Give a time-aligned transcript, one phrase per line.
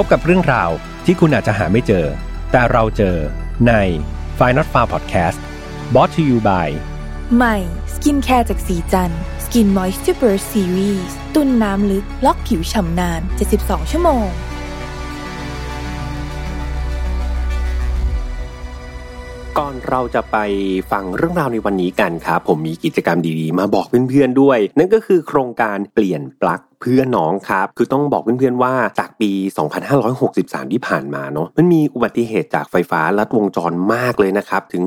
[0.00, 0.70] พบกับเรื่องราว
[1.04, 2.06] ที่คุณอาจจะหาไม่เจอ
[2.52, 3.16] แต่เราเจอ
[3.68, 3.72] ใน
[4.38, 5.38] f i n a l f a r Podcast
[5.92, 6.68] brought to you by
[7.36, 7.56] ใหม่
[7.94, 9.10] skincare จากศรีจัน
[9.44, 13.20] ทร์ Skin Moisture Burst Series ตุนน้ำลึก ล็อกผิวฉ่ำนาน
[13.56, 14.28] 72 ชั่วโมง
[19.58, 20.36] ก่อนเราจะไป
[20.92, 29.30] ฟังเรื่องราวในวันนี้กันครับ ผมมีกิจกรรมดีๆ มาบอกเพื่อนๆด้วย นั่นก็คือโครงการเปลี่ยนปลั๊ก เพื่อนน้องครับ คือต้องบอกเพื่อนๆว่าจากปี
[30.02, 34.82] 2563 ที่ผ่านมาเนาะมันมีอุบัติเหตุจากไฟฟ้าลัดวงจรมากเลยนะครับ ถึง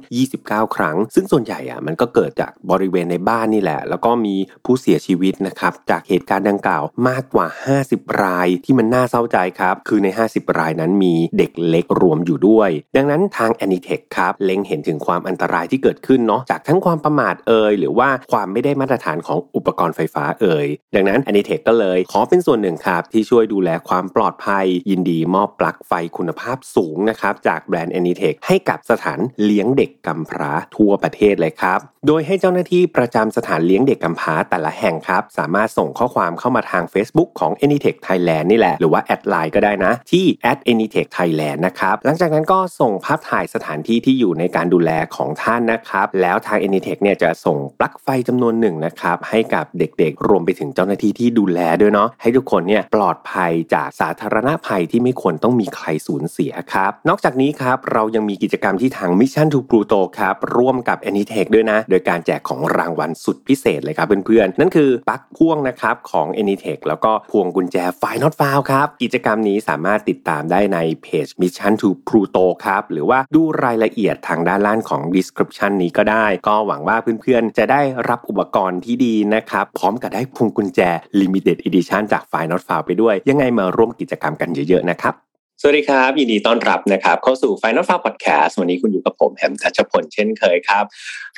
[0.00, 7.46] 629 ครั้ง ซึ่งส่วนใหญ่อะมันก็เกิดจากบริเวณในบ้านนี่แหละ แล้วก็มีผู้เสียชีวิตนะครับ จากเหตุการณ์ดังกล่าวมากกว่า
[7.82, 21.32] 50 รายที่มันน่าเศร้าใจครับ คือใน 50 รายนั้นมีเด็กเล็กรวมอยู่ด้วย ดังนั้นทาง a n i t e c h ครับเล็งเห็นถึงความอันตรายที่เกิดขึ้นเนาะจากทั้งความประมาทเอ่ยหรือว่าความไม่ได้มาตรฐานของอุปกรณ์ไฟฟ้าเอ่ยดังนั้น a
[21.36, 28.22] n i t e c h ก็เลย ขอเป็นส่วนหนึ่งครับ ที่ช่วยดูแลความปลอดภัย ยินดีมอบปลั๊กไฟคุณภาพสูงนะครับ จากแบรนด์ a n i t
[28.28, 37.98] e c h ให้กับสถานเลี้ยงเด็กกำพร้าทั่วประเทศเลยครับ โดยให้เจ้าหน้าที่ประจำสถานเลี้ยงเด็กกำพร้าแต่ละแห่งครับ สามารถส่งข้อความเข้ามาทาง Facebook ของ a n i t e c h
[38.06, 40.24] Thailand นี่แหละ หรือว่าแอดไลน์ก็ได้นะ ที่
[40.70, 46.88] a n i t e c h Thailand นะครับ หลังจากนั้นก็ส่งภาพถ่ายสถานที่ที่อยู่ในการดูแลของท่านนะครับ แล้วทาง a n i t
[46.90, 61.40] e c h เนี่ยจะส่งปลั๊กไฟจำนวนหนึ่งนะครับให้กับเด็กๆ รวมไปถึงเจ้าหน้าที่ที่ดูแลด้วยเนาะให้ทุกคนเนี่ยปลอดภัยจากสาธารณภัยที่ไม่ควรต้องมีใครสูญเสียครับ นอกจากนี้ครับเรายังมีกิจกรรมที่ทาง Mission to Pluto ครับร่วมกับ a n i t e
[61.42, 68.64] c h ด้วยนะ โดยการแจกของรางวัลสุดพิเศษเลยครับเพื่อนๆ นั่นคือปลั๊กพ่วงนะครับของ a n i t e c h แล้วก็พวงกุญแจไฟ not found
[68.70, 80.80] ครับ กิจกรรมนี้สามารถติดตามได้ในเพจ Mission to Pluto ครับหรือว่าดูรายละเอียดทางด้านล่างของ description นี้ก็ได้ ก็หวังว่าเพื่อนๆ จะได้รับอุปกรณ์ที่ดีนะครับพร้อมกับได้พวงกุญแจ
[81.20, 85.14] limited edition จากไฟ not found ไปด้วย ยังไงมาร่วมกิจกรรมกันเยอะๆนะครับ
[85.60, 90.84] สวัสดีครับ ยินดีต้อนรับนะครับ เข้าสู่ Final f a r Podcast วันนี้คุณอยู่กับผมแฮมทัชพลเช่นเคยครับ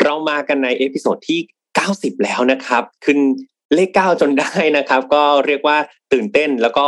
[0.03, 1.41] เรามากันใน episode ที่
[1.81, 3.19] 90 แล้วนะครับ ขึ้น
[3.75, 5.77] เลข9จนได้นะครับ ก็เรียกว่า
[6.13, 6.87] ตื่นเต้นแล้วก็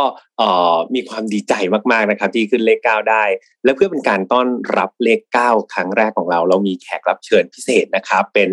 [0.95, 1.53] มีความดีใจ
[1.91, 3.23] มากๆนะครับ ที่ขึ้นเลข9ได้
[3.63, 8.49] และเพื่อเป็นการต้อนรับเลข9ครั้งแรกของเรา เรามีแขกรับเชิญพิเศษนะครับ เป็น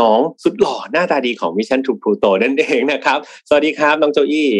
[0.00, 3.18] น้องสุดหล่อหน้าตาดีของ Mission to Pluto นั่นเองนะครับ
[3.48, 4.50] สวัสดีครับน้องโจอี้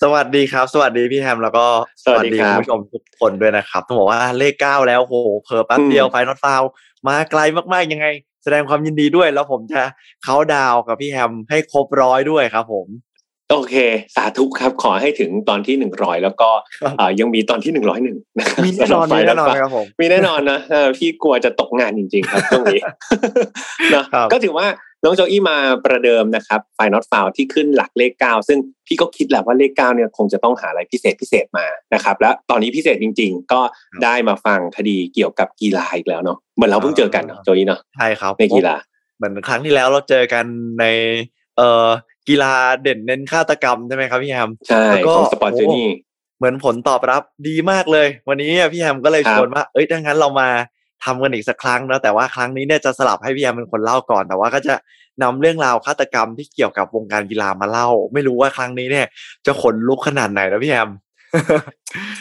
[0.00, 1.66] สวัสดีครับ สวัสดีพี่แฮมแล้วก็
[2.04, 6.62] สวัสดีครับคุณผู้ชมทุกคนด้วยนะครับ ต้องบอกว่าเลขเก้าแล้วโหเพอแป๊บเดียวไฟนอตฟาว
[7.08, 7.40] มาไกล
[7.72, 8.06] มากๆยังไง
[8.42, 9.82] แสดงความยินดีด้วย แล้วผมจะ
[10.24, 12.88] เขาดาวกับพี่แฮมให้ครบร้อยด้วยครับ ผม
[13.52, 13.74] โอเค
[14.16, 16.50] สาธุครับ ขอให้ถึงตอนที่หนึ่งร้อยแล้วก็
[17.20, 20.58] ยังมีตอนที่หนึ่งร้อยหนึ่งนะครับมีแน่นอนมีแน่นอนครับผมมีแน่นอนนะ
[20.96, 22.80] พี่กลัวจะตกงานจริง ๆ ครับช่วงนี้
[23.94, 24.66] นะก็ถือว่า
[25.04, 33.60] น้องโจอี้มาประเดิมนะครับไฟนอตฟาวที่ขึ้นหลักเลขเก้าซึ่งพี่ก็คิดแหละว่าเลขเก้าเนี่ยคงจะต้องหาอะไรพิเศษพิเศษมานะครับ และตอนนี้พิเศษจริง ๆ ก็
[34.04, 38.74] ได้มาฟังคดีเกี่ยวกับกีฬาอีกแล้วเนาะเหมือนเราเพิ่งเจอกันเนาะโจอี้เนาะใช่ครับในกีฬา
[39.16, 40.44] เหมือนครั้งที่แล้วเราเจอกัน
[40.80, 40.84] ใน
[41.56, 41.86] เอ่อ
[42.28, 45.88] กีฬาเด่นเน้นฆาตกรรมใช่ไหมครับพี่แฮมใช่แล้วก็ของสปอร์ตเจนี่
[46.38, 50.48] เหมือนผลตอบรับดีมากเลย วันนี้พี่แฮมก็เลยครับชวนว่าเอ้ยถ้างั้นเรามา
[51.04, 54.74] ทำกันอีกสักครั้งนะแต่ว่าครั้งนี้เนี่ยจะสลับให้พี่แฮมเป็นคนเล่าก่อน แต่ว่าก็จะ
[55.22, 59.06] นำเรื่องราวฆาตกรรมที่เกี่ยวกับวงการกีฬามาเล่า ไม่รู้ว่าครั้งนี้เนี่ย
[59.46, 60.90] จะขนลุกขนาดไหนนะพี่แฮม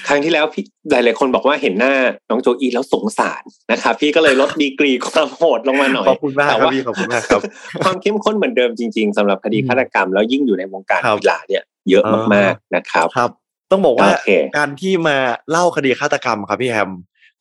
[0.08, 1.94] ครั้งที่แล้วพี่หลายๆคนบอกว่าเห็นหน้า
[2.30, 7.42] น้องโจอี้แล้วสงสารนะครับพี่ก็เลยลดดีกรีความโหดลงมาหน่อยขอบคุณมากแต่ครับว่าพี่ขอบคุณมากครับ
[7.84, 13.32] ความเข้มข้นเหมือนเดิมจริง ๆสำหรับคดีอืมฆาตกรรมแล้วยิ่งอยู่ในวงการครับกีฬาเนี่ย เยอะมากๆนะครับครับ
[13.72, 15.18] ต้องบอกว่าโอเคการที่มา
[15.52, 16.90] เล่าคดีฆาตกรรมครับพี่แฮม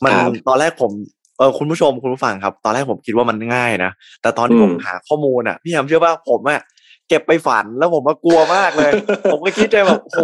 [0.04, 0.90] มันครับตอนแรกผม
[1.38, 3.90] เออคุณผู้ชมคุณผู้ฟังครับ ตอนแรกผมคิดว่ามันง่ายนะ
[4.22, 6.60] แต่ตอนที่อืมผมหาข้อมูลอะ พี่แฮมเชื่อว่าผมอะ
[7.08, 8.92] เก็บไปฝันแล้วผมมากลัวมากเลย
[9.32, 10.20] ผมก็คิดใจแบบโห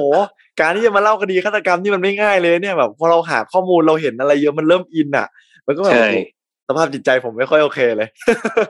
[0.60, 5.26] การที่จะมาเล่าคดีฆาตกรรมที่มันไม่ง่ายเลยเนี่ยแบบพอเราหาข้อมูลเราเห็นอะไรเยอะมันเริ่มอินอะ
[5.66, 6.08] มันก็แบบใช่
[6.68, 8.08] สภาพจิตใจผมไม่ค่อยโอเคเลย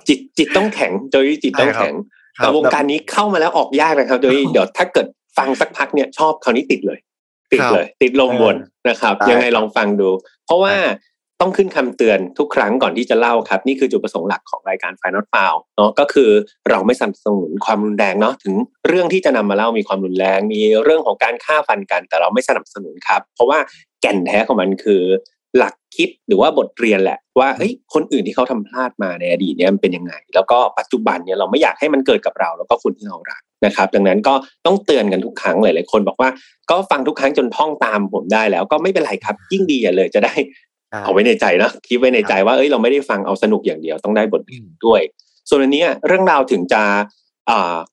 [0.08, 1.94] จิตจิตต้องแข็งโจอี้จิตต้องแข็ง
[2.38, 5.06] ครัแต่บวงการนี้เข้ามาแล้วออกยากนะครับโจอี้เดี๋ยวถ้าเกิด
[5.38, 6.98] ฟังสักพักเนี่ยชอบคราวนี้ติดเลย
[7.52, 8.56] ติดครับเลย ติดลมบน
[8.88, 10.08] นะครับได้ยังไงลองฟังดู
[10.46, 10.80] เพราะว่าได้
[11.42, 16.30] ต้องขึ้นคำเตือนทุกครั้งก่อนที่จะเล่าครับ นี่คือจุดประสงค์หลักของรายการ Final f i l เนาะก็คือ
[16.70, 18.54] เราไม่สนับสนุนความรุนแรงเนาะถึง
[18.88, 23.58] เรื่องที่จะนำมาเล่ามีความรุนแรง มีเรื่องของการฆ่าฟันกัน แต่เราไม่สนับสนุนครับ เพราะว่า
[24.00, 25.02] แก่นแท้ของมันคือ
[25.56, 34.34] หลักคิดหรือว่าบทเรียนแหละ ว่าเฮ้ยคนอื่นที่เขาทำพลาดมาในอดีตเนี่ยมันเป็นยังไง แล้วก็ปัจจุบันเนี่ยเราไม่อยากให้มันเกิดกับเรา แล้วก็คนที่เรารักนะครับ ดังนั้นก็
[34.66, 36.30] ต้องเตือนกันทุกครั้งหลาย ๆ คนบอกว่า
[36.70, 40.34] ก็ฟังทุกครั้งจนท่องตามผมได้แล้วก็ไม่เป็นไรครับ ยิ่งดีอย่าเลยจะได้
[41.04, 45.00] เอาไว้ในใจนะคิดไว้ในใจว่าเอ้ยเราไม่ได้ฟังเอาสนุกอย่างเดียวต้องได้บทเรียนด้วย
[45.48, 46.82] ส่วนอันเนี้ยเรื่องราวถึงจะ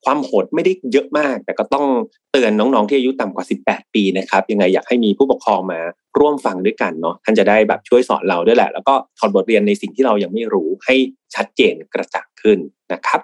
[0.06, 1.86] ความโหดไม่ได้เยอะมาก แต่ก็ต้อง
[2.32, 5.80] เตือนน้องๆที่อายุต่ำกว่า 18 ปีนะครับ ยังไงอยากให้มีผู้ปกครองมา
[6.20, 10.96] ร่วมฟังด้วยกันเนาะท่านจะได้แบบช่วยสอนเราด้วยแหละ แล้วก็ถอดบทเรียนในสิ่งที่เรายังไม่รู้ให้
[11.36, 12.58] ชัดเจนกระจ่างขึ้น
[12.94, 13.22] นะครับ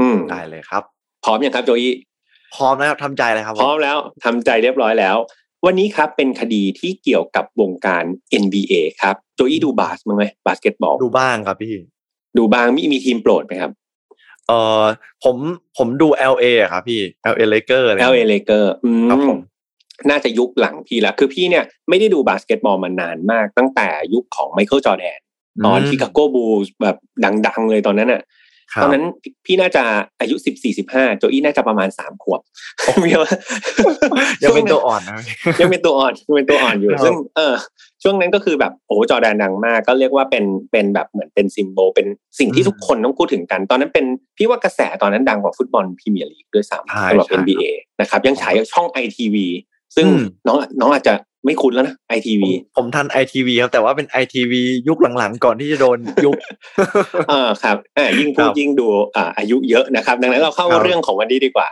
[0.00, 0.82] อืมได้เลยครับ
[1.24, 1.94] พร้อมยังครับโจยี่
[2.54, 5.16] พร้อมแล้วทำใจเลยครับ พร้อมแล้วทำใจเรียบร้อยแล้ว
[5.66, 8.04] วันนี้ครับเป็นคดีที่เกี่ยวกับวงการ
[8.42, 11.74] NBA ครับโจอี้ดูบาสบ้างไหมบาสเกตบอลดูบ้างครับพี่
[12.38, 13.72] ดูบ้างมีมีทีมโปรดไหมครับ
[14.48, 14.52] เอ
[14.82, 14.84] อ
[15.24, 15.36] ผม
[15.78, 17.00] ผมดู LA อะครับพี่
[17.32, 18.64] LA Laker LA Laker
[19.10, 19.38] ครับผม
[20.10, 25.20] น่าจะยุคหลังพี่แล้วคือพี่เนี่ยไม่ได้ดูบาสเกตบอลมานานมาก ตั้งแต่ยุคของไมเคิลจอร์แดน
[25.64, 26.96] ตอน Chicago Bulls แบบ
[27.46, 28.22] ดัง ๆ เลยตอนนั้นอะ
[28.82, 29.04] ตอนนั้น
[29.46, 29.82] พี่น่าจะ
[30.20, 32.40] อายุสิบสี่สิบห้าโจอี้น่าจะประมาณสามขวบ
[34.42, 35.20] ยังเป็นตัวอ่อนนะ
[35.60, 37.54] ยังเป็นตัวอ่อนยังเป็นตัวอ่อนอยู่ ซึ่งเออ
[38.02, 42.06] ช่วงนั้นก็คือแบบโอ้จอแดนดังมาก ก็เรียกว่าเป็นเป็นแบบเหมือนเป็นซิมโบลเป็น
[42.38, 44.04] สิ่งที่ทุกคนต้องพูดถึงกัน ตอนนั้นเป็น
[44.36, 47.64] พี่ว่ากระแสตอนนั้นดังกว่าฟุตบอลพรีเมียร์ลีกด้วยซ้ำสำหรับ NBA
[48.00, 49.46] นะครับยังฉายช่องไอทีวี
[49.96, 50.06] ซึ่ง
[50.46, 51.14] น้องน้องอาจจะ
[51.44, 56.34] ไม่คุ้นแล้วนะไอทีวีผมทันไอทีวีครับแต่ว่าเป็นไอทีวียุคหลังๆ ก่อนที่จะโดนยุค
[57.28, 61.68] เออครับอ่ายิ่งพูดยิ่งดูอ่าอายุเยอะนะครับ ดังนั้นเราเข้าเรื่องของวันนี้ดีกว่า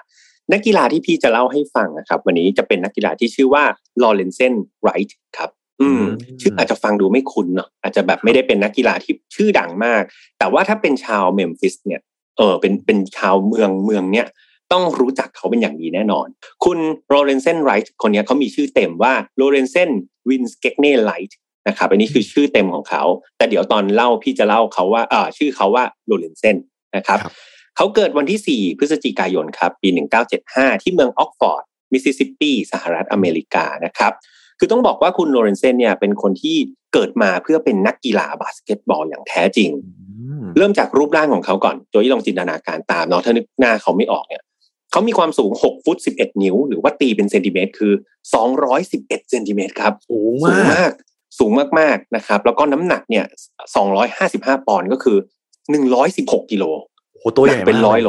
[0.52, 3.64] นักกีฬาที่พี่จะเล่าให้ฟังนะครับ วันนี้จะเป็นนักกีฬาที่ชื่อว่า
[4.02, 5.50] Lorenzen Wright ครับ
[5.82, 6.02] อืม
[6.40, 10.02] ชื่ออาจจะฟังดูไม่คุ้นเนาะอาจจะแบบไม่ได้เป็นนักกีฬาที่ชื่อดังมาก
[10.38, 12.00] แต่ว่าถ้าเป็นชาวเมมฟิสเนี่ย
[12.36, 14.26] เออเป็นเป็นชาวเมืองเมืองเนี้ย
[14.72, 16.26] ต้องรู้จักเขาเป็นอย่างดีแน่นอน
[16.64, 16.78] คุณ
[17.08, 19.90] Lorenzen Wright คนนี้เขามีชื่อเต็มว่า Lorenzen
[20.28, 23.02] Vern-Gagne Wright นะครับอันนี้คือชื่อเต็มของเขา
[23.38, 26.56] แต่เดี๋ยวตอนเล่าพี่จะเล่าเขาว่าอ่าชื่อเขาว่า Lorenzen
[26.96, 27.18] นะครับ
[27.76, 29.88] เขาเกิดวันที่ 4 พฤศจิกายนครับ ปี
[30.36, 31.62] 1975 ที่เมืองออกซ์ฟอร์ด
[31.92, 34.12] มิสซิสซิปปีสหรัฐอเมริกานะครับ
[34.58, 36.56] คือต้องบอกว่าคุณ Lorenzen เนี่ยเป็นคนที่
[36.94, 39.70] เกิดมาเพื่อเป็นนักกีฬาบาสเกตบอลอย่างแท้จริง
[40.56, 44.42] เริ่มจากรูปร่างของเขาก่อนโดยลองจินตนาการตามเนาะถ้านึกหน้าเขาไม่ออกเนี่ย
[44.90, 47.92] เขามีความสูง 6 ฟุต 11 นิ้ว หรือว่าตีเป็นเซนติเมตรคือ
[48.60, 50.90] 211เซนติเมตรครับสูงมาก
[51.38, 53.24] สูงมากๆนะครับ แล้วก็น้ำหนักเนี่ย
[53.96, 55.18] 255 ปอนด์ก็คือ
[55.84, 56.64] 116 กิโล
[57.12, 58.08] โอ้ตัวใหญ่เป็นร้อยโล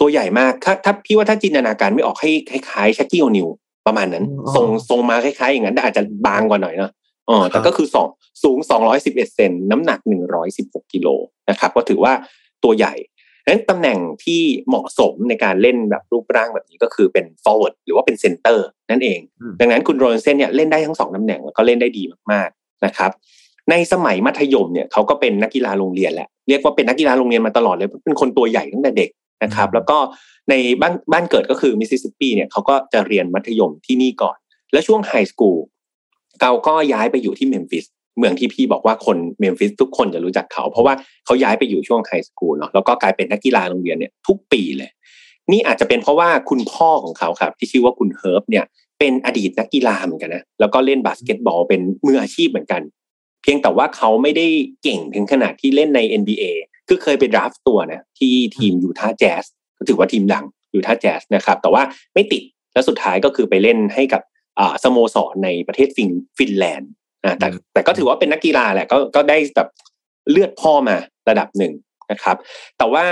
[0.00, 3.48] ตัวใหญ่มาก ถ้าถ้าพี่ว่าถ้าจินตนาการไม่ออกให้คล้ายๆชักกี้โอนิว
[3.86, 6.90] ประมาณนั้นทรงทรงมาคล้ายๆ อย่างนั้นแต่อาจจะบางกว่าหน่อยเนาะ
[7.28, 8.08] อ๋อแต่ก็คือสอง
[8.42, 8.58] สูง
[8.96, 9.98] 211 เซนน้ำหนัก
[10.46, 11.08] 116 กิโล
[11.50, 12.12] นะครับ ก็ถือว่า
[12.64, 12.94] ตัวใหญ่
[13.48, 18.58] นั้นตำแหน่งที่เหมาะสมในการเล่นแบบรูปร่างแบบนี้ก็คือเป็น forward หรือว่าเป็น center
[18.90, 19.18] นั่นเอง
[19.60, 22.02] ดังนั้นคุณโรนเซนเนี่ยเล่นได้ทั้งสองตำแหน่งแล้วก็เล่นได้ดี
[22.32, 23.10] มากๆนะครับ
[23.70, 29.10] ในสมัยมัธยมเนี่ยเขาก็เป็นนักกีฬาโรงเรียนแหละเรียกว่าเป็นนักกีฬาโรงเรียนมาตลอดเลยเป็นคนตัวใหญ่ตั้งแต่เด็ก
[29.44, 29.98] นะครับแล้วก็
[30.50, 34.36] ในบ้านบ้านเกิดก็คือมิสซิสซิปปีเนี่ยเขาก็จะเรียนมัธยมที่นี่ก่อน
[34.72, 35.58] แล้วช่วง high school
[36.40, 37.84] เขาก็ย้ายไปอยู่ที่เมมฟิส
[38.18, 40.94] เมืองที่พี่บอกว่าคนเมมฟิสทุกคนจะรู้จักเขา เพราะว่า
[41.24, 44.90] เขาย้ายไปอยู่ช่วง high school เนาะแล้วก็กลายเป็นนักกีฬาโรงเรียนเนี่ยทุกปีเลย
[45.52, 48.64] นี่อาจจะเป็นเพราะว่าคุณพ่อของเขาครับ ที่ชื่อว่าคุณเฮิร์บเนี่ย
[48.98, 52.82] เป็นอดีตนักกีฬาเหมือนกันนะแล้วก็เล่นบาสเกตบอลเป็นมืออาชีพเหมือนกัน
[53.42, 54.46] เพียงแต่ว่าเขาไม่ได้
[54.82, 56.44] เก่งถึงขนาดที่เล่นใน NBA
[56.88, 59.44] คือเคยไป draft ตัวนะที่ทีม Utah Jazz
[59.78, 60.44] ก็ถือว่าทีมดัง
[60.74, 61.82] Utah Jazz นะครับ แต่ว่า
[62.14, 62.42] ไม่ติด
[62.72, 64.22] แล้วสุดท้ายก็คือไปเล่นให้กับ
[64.84, 65.88] สโมสรในประเทศ
[66.38, 66.90] ฟินแลนด์
[67.22, 69.68] แต่แต่ก็ถือว่าเป็นนักกีฬาแหละก็ก็ได้แบบ
[70.30, 70.96] เลือดพ่อมา
[71.28, 71.72] ระดับหนึ่ง
[72.12, 72.36] นะครับ
[72.78, 73.04] แต่ว่า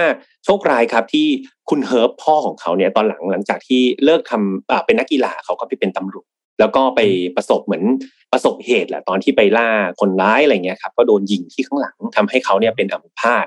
[0.44, 1.26] โชคร้ายครับที่
[1.70, 6.26] คุณเฮิร์บพ่อของเขาเนี่ยตอนหลังหลังจากที่เลิกทำอ่าเป็นนักกีฬาเขาก็ไปเป็นตำรวจ
[6.60, 7.00] แล้วก็ไป
[7.36, 7.84] ประสบเหมือน
[8.32, 9.68] ประสบเหตุแหละตอนที่ไปล่า
[10.00, 13.46] คนร้ายอะไรเงี้ยครับก็โดนยิงที่ข้างหลังทำให้เขาเนี่ยเป็นอัมพาต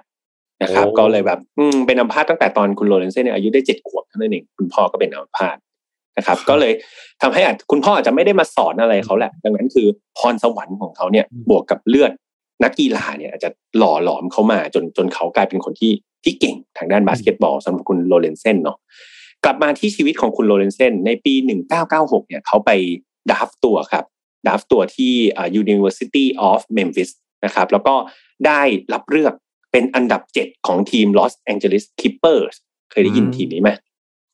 [0.64, 6.74] นะครับ ก็เลยแบบ อืมเป็นอัมพาตตั้งแต่ตอนคุณโรเลนเซ่เนี่ยอายุได้เจ็ดขวบเท่านั้นเองคุณพ่อก็เป็นอัมพาตะครับ ก็เลย
[7.22, 9.88] ทำให้อาจคุณพ่ออาจจะไม่ได้มาสอนอะไรเขาแหละ ดังนั้นคือ
[10.18, 12.12] พรสวรรค์ของเขาเนี่ยบวกกับเลือด
[12.64, 18.78] นักกีฬาเนี่ยอาจจะหล่อหลอมเขามาจนจนเขากลายเป็นคนที่ที่เก่งทางด้านบาสเกตบอลสำหรับคุณ Lorenzen เนาะ
[19.44, 21.34] กลับมาที่ชีวิตของคุณ Lorenzen ในปี
[21.82, 22.72] 1996 เนี่ยเขาไป
[23.32, 24.06] draft ตัวครับ
[24.48, 25.14] draft ตัวที่
[25.62, 27.10] University of Memphis
[27.46, 27.96] นะครับแล้วก็
[28.48, 28.62] ได้
[28.94, 29.34] รับเลือก
[29.72, 32.56] เป็นอันดับ 7 ของทีม Los Angeles Clippers
[32.92, 33.70] เคยได้ยินทีมนี้ไหม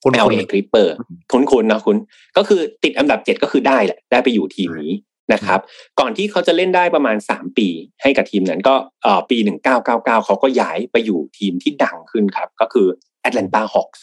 [0.05, 0.89] คุณ LA Clipper
[1.31, 1.97] คุณคุณนะคุณ
[2.37, 4.93] ก็คือติดอันดับเจ็ดก็คือได้แหละได้ไปอยู่ทีมนี้
[5.33, 5.59] นะครับ
[5.99, 7.67] ก่อนที่เขาจะเล่นได้ประมาณสามปี
[8.01, 8.75] ให้กับทีมนั้นก็
[9.29, 12.87] ปีหนึ่งเก้าเก้าเก้าเขาก็ย้ายไปอยู่ทีมที่ดังขึ้นครับ ก็คือ
[13.27, 13.99] Atlanta Hawks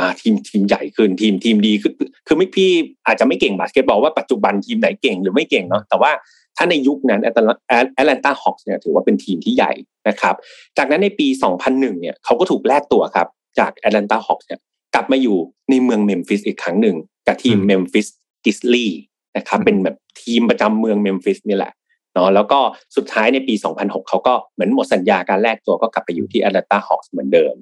[0.00, 1.92] อ่าทีมทีมใหญ่ขึ้นทีมทีมดีคือ
[2.26, 2.70] คือไม่พี่
[3.06, 6.12] อาจจะไม่เก่งบาสเกตบอลว่าปัจจุบันทีมไหนเก่งหรือไม่เก่งเนาะแต่ว่า
[6.56, 9.72] ถ้าในยุคนั้น Atlanta Hawks เนี่ยถือว่าเป็นทีมที่ใหญ่
[10.08, 10.34] นะครับ
[10.78, 11.26] จากนั้นในปี
[11.64, 14.60] 2001 เนี่ยเขาก็ถูกแลกตัวครับ จาก Atlanta Hawks เนี่ย
[14.94, 15.38] กลับมาอยู่
[15.70, 18.06] ในเมืองเมมฟิสอีกครั้งหนึ่งกับทีม Memphis
[18.44, 18.92] Grizzlies
[19.36, 21.72] นะครับเป็นแบบทีมประจำเมืองเมมฟิสนี่แหละ
[22.12, 22.60] เนาะแล้วก็
[22.96, 27.54] สุดท้ายในปี 2006 เขาก็เหมือนหมดสัญญาการแลกตัวก็กลับไปอยู่ที่ Atlanta Hawks เหมือนเดิม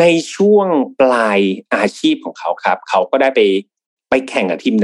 [0.00, 0.66] ในช่วง
[1.00, 1.40] ปลาย
[1.74, 3.40] อาชีพของเขาครับ เขาก็ได้ไป
[4.10, 4.74] ไปแข่งกับทีม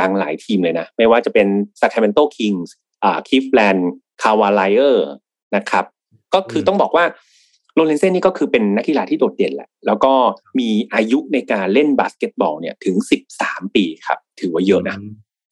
[0.00, 1.46] ดัง ๆ หลายทีมเลยนะ ไม่ว่าจะเป็น
[1.80, 2.68] Sacramento Kings
[3.02, 3.82] อ่า Cleveland
[4.22, 5.00] Cavaliers
[5.56, 5.84] นะครับ
[6.34, 7.04] ก็คือต้องบอกว่า
[7.74, 10.12] Lorenzen นี่ก็คือเป็นนักกีฬาที่โดดเด่นแหละ แล้วก็
[10.58, 14.96] มีอายุในการเล่นบาสเกตบอลเนี่ยถึงสิบสามปีครับ ถือว่าเยอะนะ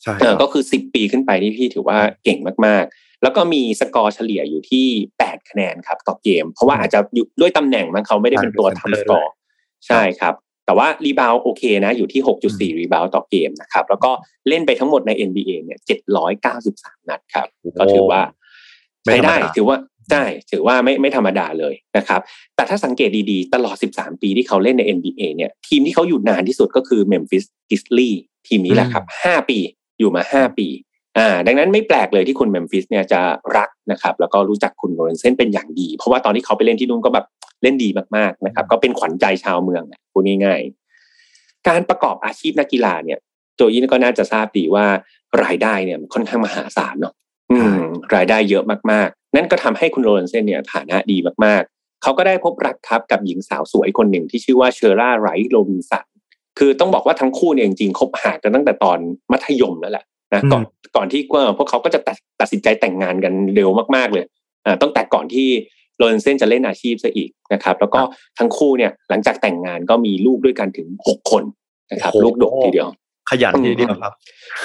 [0.02, 4.86] ใช่ก็คือสิบปีขึ้นไปที่พี่ถือว่าเก่งมากๆ แล้วก็มีสกอร์เฉลี่ยอยู่ที่
[5.18, 9.32] แปดคะแนนครับต่อเกม เพราะว่าอาจจะอยู่ด้วยตำแหน่งมันเขาไม่ได้เป็นตัวทำสกอร์
[9.86, 10.34] ใช่ครับ
[10.66, 14.10] แต่ว่า rebound โอเคนะ อยู่ที่หกจุดสี่ rebound ต่อเกมนะครับ แล้วก็
[14.48, 17.46] เล่นไปทั้งหมดใน NBA เนี่ยเจ็ดร้อยเก้าสิบสามนัดครับ
[17.78, 18.20] ก็ถือว่า
[19.04, 19.76] ใช้ได้ถือว่า
[20.12, 22.20] ใช่ถือว่าไม่ไม่ธรรมดาเลยนะครับ
[22.54, 29.58] แต่ถ้าสังเกตดีๆ ตลอด 13 ปีที่เขาเล่นใน NBA เนี่ยทีมที่เขาอยู่นานที่สุดก็คือ Memphis Grizzlies ทีมนี้แหละครับ5ปี
[29.98, 30.68] อยู่มา 5 ปี
[31.18, 33.20] อ่าดังนั้นไม่แปลกเลยที่คุณเมมฟิสเนี่ยจะ
[33.56, 37.26] รักนะครับแล้วก็รู้จักคุณโรนเซนเป็นอย่างดี เพราะว่าตอนที่เขาไปเล่นที่นู่นก็แบบ
[37.62, 43.18] เล่นดีมากๆนะครับ ก็เป็นขวัญใจชาวเมืองพูดง่ายๆการประกอบอาชีพนักกีฬาเนี่ย
[43.56, 44.86] โจยินก็น่าจะทราบดีว่า
[45.44, 47.14] รายได้เนี่ยค่อนข้างมหาศาลเนาะ
[48.14, 56.06] รายได้เยอะมากๆ นั่นก็ทำให้คุณโรนเซนเนี่ยฐานะดีมากๆ เขาก็ได้พบรักครับกับหญิงสาวสวยคนหนึ่งที่ชื่อว่าเชอร่าไรท์โรบินสัน
[56.58, 58.98] คือต้องบอกว่าทั้งคู่เนี่ยจริงๆคบหากันตั้งแต่ตอน
[59.32, 60.62] มัธยมแล้วแหละนะก่อน
[60.96, 61.20] ก่อนที่
[61.56, 62.00] พวกเขาก็จะ
[62.40, 64.24] ตัดสินใจแต่งงานกันเร็วมากๆเลย
[64.66, 65.48] อ่าต้องแต่ก่อนที่
[65.98, 68.00] โรนเซนจะเล่นอาชีพซะอีกนะครับ แล้วก็
[68.38, 71.44] ทั้งคู่เนี่ยหลังจากแต่งงานก็มีลูกด้วยกันถึงหกคน
[71.90, 72.88] นะครับ ลูกดกทีเดียว
[73.30, 74.12] ขยันทีเดียวครับ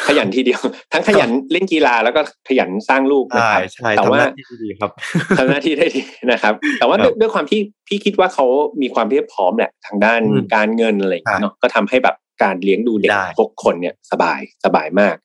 [0.08, 0.62] ขยันทีเดียว
[0.94, 3.62] ทั้งขยันเล่นกีฬาแล้วก็ขยันสร้างลูกนะครับ
[3.98, 4.22] แต่ว่า
[4.64, 4.92] ดีครับ
[5.38, 8.46] ทำหน้าที่ได้ดีนะครับ แต่ว่าด้วยความที่พี่คิดว่าเขา
[8.82, 10.22] มีความเพียบพร้อมแหละทางด้าน
[10.56, 15.16] การเงินอะไรเนาะก็ทำให้แบบการเลี้ยงดูเด็กหกคนเนี่ยสบายสบายมาก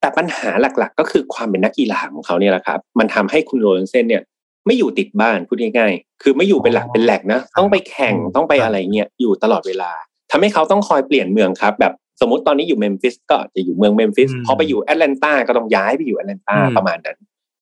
[0.00, 4.22] แต่ปัญหาหลักๆ ก็คือความเป็นนักกีฬาของเขาเนี่ยแหละครับ มันทำให้คุณโรนเซนเนี่ย
[4.66, 9.90] ไม่อยู่ติดบ้านพูดง่ายๆ คือไม่อยู่เป็นหลักเป็นแหลกนะ ต้องไปแข่งต้องไปอะไรเงี้ยอยู่ตลอดเวลา
[10.30, 17.18] ทำให้เขาต้องคอยเปลี่ยนเมืองครับ แบบ สมมติตอนนี้อยู่เมมฟิสก็จะอยู่เมืองเมมฟิสพอไปอยู่แอตแลนตาก็ต้องย้ายไปอยู่แอตแลนตาประมาณนั้น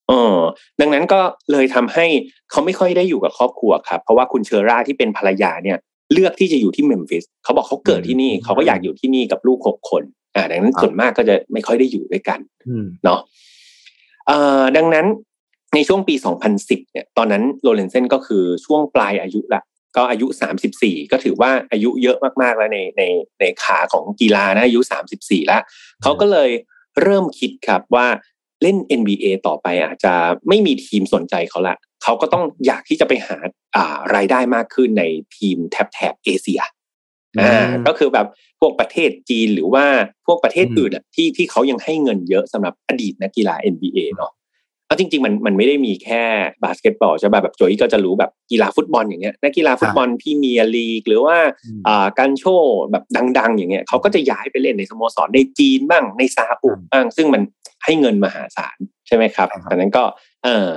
[0.09, 0.37] เออ
[0.81, 1.19] ดังนั้นก็
[1.51, 2.05] เลยทำให้
[2.51, 5.77] เขาไม่ค่อยได้อยู่กับครอบครัวครับ เพราะว่าคุณ Sherra ที่เป็นภรรยาเนี่ย
[6.13, 10.03] เลือกที่จะอยู่ที่เมมฟิสเขาบอกเขาเกิดที่นี่เขาก็อยากอยู่ที่นี่กับลูกหกคน
[10.35, 12.39] อ่าดังนั้นส่วนมากก็จะไม่ค่อยได้อยู่ด้วยกัน
[13.03, 13.19] เนาะ
[14.27, 15.05] เอ่อดังนั้น
[15.75, 16.15] ในช่วงปี
[16.53, 19.61] 2010 เนี่ย ตอนนั้น Lorenzen ก็คือช่วงปลายอายุละ
[19.95, 20.27] ก็อายุ
[20.73, 23.03] 34 ก็ถือว่าอายุเยอะมากๆแล้วในใน
[23.39, 24.79] ในขาของกีฬานะอายุ
[25.15, 25.61] 34 แล้ว
[26.03, 26.49] เขาก็เลย
[27.01, 28.07] เริ่มคิดครับว่า
[28.61, 30.13] เล่น NBA ต่อไปอาจจะ
[30.49, 33.37] ไม่มีทีมสนใจเขาละเขาก็ต้องอยากที่จะไปหา
[33.75, 35.03] อ่ารายได้มากขึ้นใน
[35.37, 36.61] ทีมแถบแถบเอเชีย
[37.39, 38.27] อ่าก็คือแบบ
[38.59, 39.85] พวกประเทศจีนหรือว่า
[40.25, 44.31] พวกประเทศอื่นที่ที่เขายังให้เงินเยอะสำหรับอดีตนักกีฬา NBA เนาะ
[44.87, 46.23] เอาจริงๆมันมันไม่ได้มีแค่
[46.63, 51.37] บาสเกตบอลใช่ป่ะแบบโจอี้ก็จะรู้แบบกีฬาฟุตบอลอย่างเงี้ยนักกีฬาฟุตบอลพรีเมียร์ลีก หรือว่า
[51.87, 53.03] อ่ากัลโช่แบบ
[53.39, 57.41] ดัง ๆ อย่างเงี้ยเขาก็จะย้ายไปเล่นในสโมสรในจีนบ้างในซาอุบ้าง ซึ่งมัน
[57.83, 58.77] ให้เงินมหาศาล
[59.07, 60.03] ใช่ไหมครับดังนั้นก็
[60.43, 60.69] เออ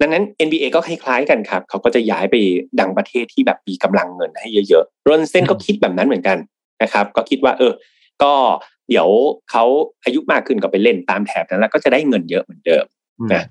[0.00, 2.36] ดังนั้น NBA ก็คล้ายๆกันครับเขาก็จะย้ายไป
[2.80, 6.38] ยังประเทศที่แบบมีกำลังเงินให้เยอะๆ Lorenzen ก็คิดแบบนั้นเหมือนกัน
[6.82, 7.72] นะครับ ก็คิดว่า เออ
[8.22, 8.32] ก็
[8.88, 9.08] เดี๋ยว
[9.50, 9.64] เขา
[10.04, 12.84] อายุมากขึ้นก็ไปเล่นตามแถบนั้นแล้วก็จะได้เงินเยอะเหมือนเดิม
[13.34, 13.44] นะ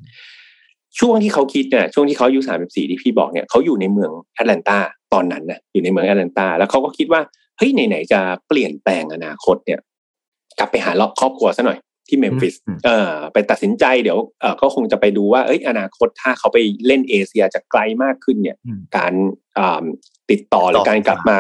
[1.00, 4.78] ช่วงที่เขาคิดเนี่ยช่วงที่เขาอายุสามสิบสี่ที่พี่บอกเนี่ยเขาอยู่ในเมืองแอตแลนตา
[5.14, 7.22] ตอนนั้นนะอยู่ในเมืองแอตแลนตาแล้วเขาก็คิดว่า
[7.58, 9.80] เฮ้ยไหนๆจะเปลี่ยนแปลงอนาคตเนี่ย
[10.60, 12.54] กลับไปหาครอบครัวซะหน่อยที่เมมฟิส
[12.86, 16.58] เออไปตัดสินใจเดี๋ยวเออก็คงจะไปดูว่าเอ้ยอนาคตถ้าเขาไป
[16.88, 18.58] เล่นเอเชียจะไกลมากขึ้นเนี่ย
[18.98, 19.14] การ
[20.32, 21.40] ติดต่อหรือการกลับมา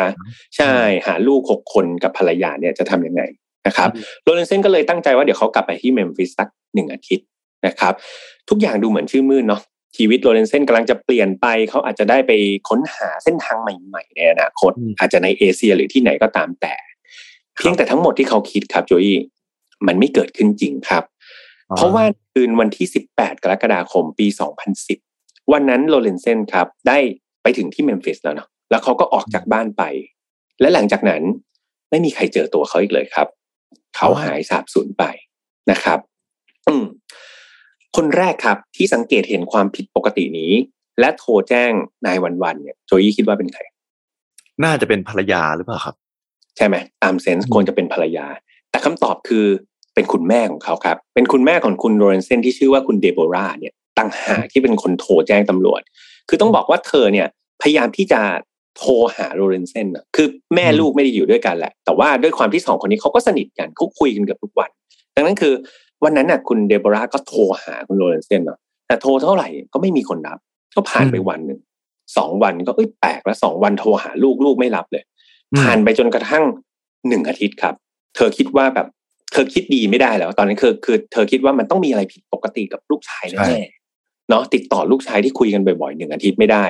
[0.58, 0.74] ใช่
[1.08, 3.22] หาลูกหกคนกับภรรยาเนี่ยจะทํำยังไง
[3.68, 3.90] นะครับ
[4.24, 7.28] โรเลนเซนก็เลยตั้งใจว่าเดี๋ยวเขากลับไปที่เมมฟิสสักหนึ่งอาทิตย์
[7.66, 7.94] นะครับ
[8.50, 9.62] ทุกอย่างดูเหมือนชื่อมืดเนาะ
[9.98, 12.32] ชีวิตโรเลนเซนกำลังจะเปลี่ยนไปเขาอาจจะได้ไป
[12.70, 16.74] ค้นหาเส้นทางใหม่ ๆ ในอนาคต อาจจะในเอเชียหรือที่ไหนก็ตามแต่
[17.58, 19.08] เพียงแต่ทั้งหมดที่เขาคิดครับโจย
[19.88, 21.04] มันไม่เกิดขึ้นจริงครับ
[21.76, 24.28] เพราะว่าคืนวันที่ 18 กรกฎาคมปี
[24.90, 26.98] 2010 วันนั้นโรเลนเซนครับ ได้
[27.44, 29.84] ไปถึงที่เมมฟิสแล้วเนาะแล้วเขาก็ออกจากบ้านไป
[30.62, 31.22] และหลังจากนั้น
[31.90, 33.28] ไม่มีใครเจอตัวเขาอีกเลยครับ
[33.96, 35.04] เขาหายสาบสูญไป
[35.72, 36.00] นะครับ
[36.68, 36.86] อืม
[37.96, 40.52] คนแรกครับที่สังเกตเห็นความผิดปกตินี้
[41.00, 41.72] และโทรแจ้ง
[42.06, 43.62] นายวันวันเนี่ยโจยี่คิดว่าเป็นใคร
[44.64, 45.96] น่าจะเป็นภรรยาหรือเปล่าครับ
[46.58, 48.28] ใช่ไหมตามเซนส์ควรจะเป็นภรรยา
[48.70, 49.46] แต่คำตอบคือ
[49.96, 55.82] เป็นคุณแม่ของเขาครับ เป็นคุณแม่ของคุณโรเรนเซนที่ชื่อว่าคุณเดโบราเนี่ยตั้งหากที่เป็นคนโทรแจ้งตำรวจ
[56.30, 57.28] คือต้องบอกว่าเธอเนี่ย
[57.62, 58.22] พยายามที่จะ
[58.78, 64.70] โทรหาโรเรนเซนคือแม่ลูกไม่ได้อยู่ด้วยกันแหละ แต่ว่าด้วยความที่สองคนนี้เขาก็สนิทกันเขาคุยกันเกือบทุกวัน
[65.16, 65.54] ดังนั้นคือ
[66.04, 70.38] วันนั้นน่ะคุณเดโบราก็โทรหาคุณโรเลนเซนเนาะแต่โทรเท่าไหร่ก็ไม่มีคนรับ
[70.76, 71.60] ก็ผ่านไปวันหนึ่ง
[72.18, 75.04] สองวันก็เอ้ยแปลกแล้วสองวันโทรหาลูกลูกไม่รับเลย
[75.60, 76.44] ผ่านไปจนกระทั่ง
[77.08, 77.76] หนึ่งอาทิตย์ครับ
[78.16, 78.88] เธอคิดว่าแบบ
[79.32, 86.66] เธอคิดดีไม่ได้แล้ว ตอนนั้นคือคือเธอคิดว่ามันต้องมีอะไรผิดปกติกับลูกชายแน่ๆเนาะติดต่อลูกชายที่คุยกันบ่อยๆหนึ่งอาทิตย์ไม่ได้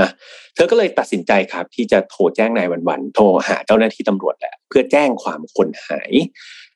[0.00, 0.10] นะ
[0.54, 6.12] เธอก็เลยตัดสินใจครับ ที่จะโทรแจ้งนายวันๆโทรหาเจ้าหน้าที่ตำรวจแหละเพื่อแจ้งความคนหาย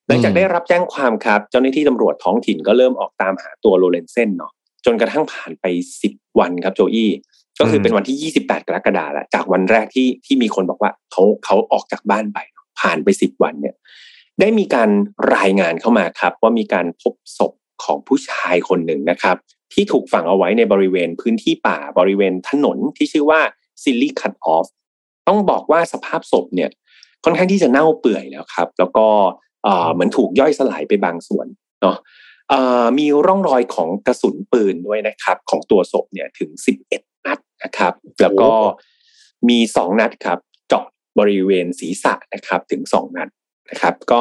[0.09, 4.53] หลังจากได้รับแจ้งความครับ เจ้าหน้าที่ตำรวจท้องถิ่นก็เริ่มออกตามหาตัวโรเลนเซนเนาะ
[4.87, 5.65] จนกระทั่งผ่านไป
[6.03, 7.11] สิบวันครับโจอี้
[7.61, 12.39] ก็คือเป็นวันที่ยี่สิบแปดกรกฎาคมจากวันแรกที่ที่มีคนบอกว่าเขาเขาออกจากบ้านไป
[12.81, 13.75] ผ่านไปสิบวันเนี่ย
[14.41, 14.91] ได้มีการ
[15.37, 17.53] รายงานเข้ามาครับ ว่ามีการพบศพ
[17.85, 19.37] ของผู้ชายคนหนึ่งนะครับ
[19.73, 23.41] ที่ถูกฝังเอาไว้ในบริเวณพื้นที่ป่าบริเวณถนนที่ชื่อว่า
[23.83, 24.67] ซิลลี่คัตออฟ
[25.29, 26.71] ต้องบอกว่าสภาพศพเนี่ย
[27.25, 29.07] ค่อนข้างที่จะเน่าเปื่อยแล้วครับ แล้วก็
[29.93, 31.47] เหมือนถูกย่อยสลายไปบางส่วน
[31.83, 31.97] เนาะ
[32.99, 38.51] มีร่องรอยของกระสุนปืนด้วยนะครับ ของตัวศพเนี่ยถึงสิบเอ็ดนัดนะครับ แล้วก็
[39.49, 40.39] มีสองนัดครับ
[40.69, 40.85] เจาะ
[41.19, 43.29] บริเวณศีรษะนะครับถึงสองนัด
[43.71, 44.21] นะครับ ก็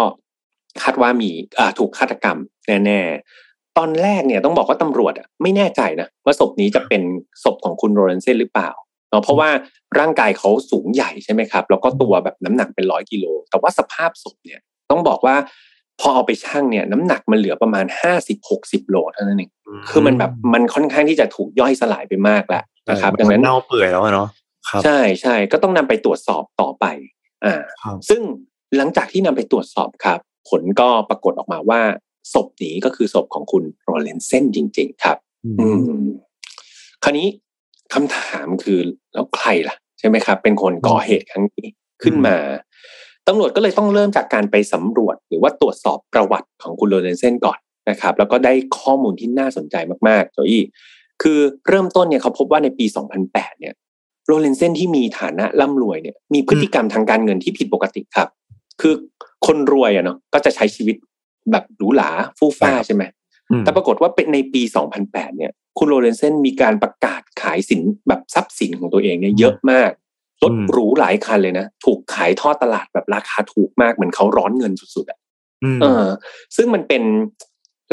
[0.82, 1.32] คาดว่ามี
[1.80, 7.02] ถูกฆาตกรรมแน่ๆ ตอนแรกเนี่ยต้องบอกว่าตำรวจไม่แน่ใจนะว่าศพนี้จะเป็น
[7.44, 8.70] ศพของคุณโรเลนเซนหรือเปล่า
[9.10, 9.50] เนาะเพราะว่า
[10.00, 15.36] ร่างกายเขาสูงใหญ่ใช่ไหมครับ แล้วก็ตัวแบบน้ำหนักเป็นร้อยกิโลแต่ว่าสภาพศพเนี่ย ต้องบอกว่า
[16.00, 19.52] พอเอาไปชั่งเนี่ยน้ำหนักมันเหลือประมาณห้าสิบหกสิบโลเท่านั้นเอง
[19.90, 24.30] คือมันแบบมันค่อนข้างที่จะถูกย่อยสลายไปมากแล้วนะครับ ดังนั้นเน่าเปื่อยแล้วเนาะ
[24.84, 26.86] ใช่ใช่ก็ต้องนำไปตรวจสอบต่อไป
[27.46, 27.56] อ่า
[28.10, 28.22] ซึ่ง
[28.78, 31.82] หลังจากที่นำไปตรวจสอบครับ ผลก็ปรากฏออกมาว่า
[32.34, 35.18] ศพนี้ก็คือศพของคุณโรเลนเซนจริง ๆ ครับ
[35.60, 35.68] อื
[36.04, 36.06] ม
[37.04, 37.28] คราวนี้
[37.94, 38.80] คำถามคือ
[39.14, 41.68] แล้วใครล่ะ ใช่ไหมครับ เป็นคนก่อเหตุครั้งนี้
[42.04, 42.38] ขึ้นมา
[43.28, 47.58] ตำรวจก็เลยต้องเริ่มจากการไปสำรวจ หรือว่าตรวจสอบประวัติของคุณโรเลนเซนก่อน
[47.90, 49.76] นะครับ แล้วก็ได้ข้อมูลที่น่าสนใจ
[50.08, 50.64] มากๆโจอี้
[51.22, 52.86] คือเริ่มต้นเนี่ยเขาพบว่าในปี
[53.24, 53.74] 2008 เนี่ย
[54.28, 58.28] โรเลนเซนที่มีฐานะร่ำรวยเนี่ยมีพฤติกรรมทางการเงินที่ผิดปกติครับ
[58.82, 58.94] คือ
[59.46, 60.96] คนรวยอะเนาะก็จะใช้ชีวิต
[61.52, 63.04] แบบหรูหราฟู่ฟ้าใช่ไหม
[63.64, 64.62] แต่ปรากฏว่าเป็นในปี
[65.00, 69.92] 2008 เนี่ย คุณโรเลนเซนมีการประกาศขายสินแบบทรัพย์สินของตัวเองเนี่ยเยอะมาก
[70.44, 75.20] รถหรูหลายคันเลยนะ ถูกขายทอดตลาดแบบราคาถูกมากเหมือนเขาร้อนเงินสุดๆอะ
[75.82, 76.08] เออ
[76.56, 77.04] ซึ่งมันเป็น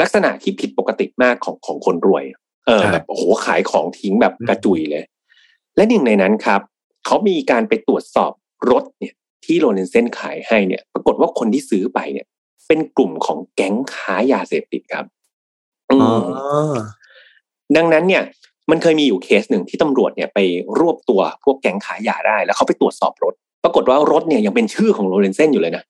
[0.01, 2.23] ลักษณะที่ผิดปกติมากของของคนรวย
[2.65, 5.03] เออแบบโอ้โหขายของทิ้งแบบกระจุยเลย
[5.75, 6.61] และหนึ่งในนั้นครับ
[7.05, 8.31] เขามีการไปตรวจสอบ
[8.71, 9.13] รถเนี่ย
[9.45, 12.25] ที่โรเลนเซนขายให้เนี่ย ปรากฏว่าคนที่ซื้อไปเนี่ย
[12.67, 15.05] เป็นกลุ่มของแก๊งค้ายาเสพติดครับ
[17.75, 18.23] ดังนั้นเนี่ย
[18.71, 20.39] มันเคยมีอยู่เคสหนึ่งที่ตำรวจเนี่ยไป
[20.79, 25.83] รวบตัวพวกแก๊งขายยาได้ แล้วเขาไปตรวจสอบรถ ปรากฏว่ารถเนี่ยยังเป็นชื่อของโรเลนเซนอยู่เลยนะ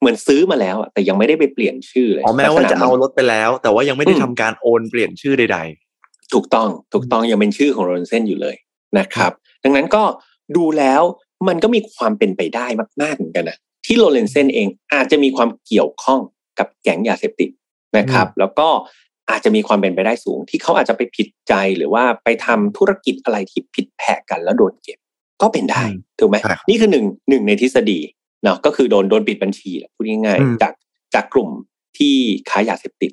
[0.00, 5.58] เหมือนซื้อมาแล้วแต่ยังไม่ได้ไปเปลี่ยนชื่อเลยอ๋อแม้ว่าจะเอารถไปแล้ว แต่ว่ายังไม่ได้ทำการโอนเปลี่ยนชื่อใด
[5.96, 8.56] ๆ ถูกต้องถูกต้องยังเป็นชื่อของโรเลนเซนอยู่เลย
[8.98, 9.32] นะครับ
[9.64, 10.02] ดังนั้นก็
[10.56, 11.02] ดูแล้ว
[11.48, 12.66] มันก็มีความเป็นไปได้
[13.02, 16.20] มากๆเหมือนกันนะที่โรเลนเซนเองอาจจะมีความเกี่ยวข้อง
[16.58, 17.50] กับแก๊งยาเสพติด
[17.98, 18.68] นะครับ แล้วก็
[19.30, 24.98] อาจจะมีความเป็นไปได้สูง ที่เขาอาจจะไปผิดใจหรือว่าไปทำธุรกิจอะไรที่ผิดแผกกันแล้วโดนเก็บ
[25.42, 25.82] ก็เป็นได้
[26.18, 26.36] ถูกไหม
[26.68, 27.98] นี่คือหนึ่งหนึ่งในทฤษฎี
[28.44, 30.72] เนาะก็คือโดนโดนปิดบัญชีแหละพูดง่ายๆจาก
[31.14, 31.50] จากกลุ่ม
[31.98, 32.14] ที่
[32.50, 33.12] ค้ายาเสพติด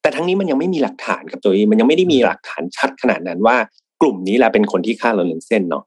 [0.00, 3.56] แต่ทั้งนี้มันยังไม่มีหลักฐานครับตัวเองมันยังไม่ได้มีหลักฐานชัดขนาดนั้นว่า
[4.00, 5.84] กลุ่มนี้แหละเป็นคนที่ฆ่าโรเลนเซนเนาะ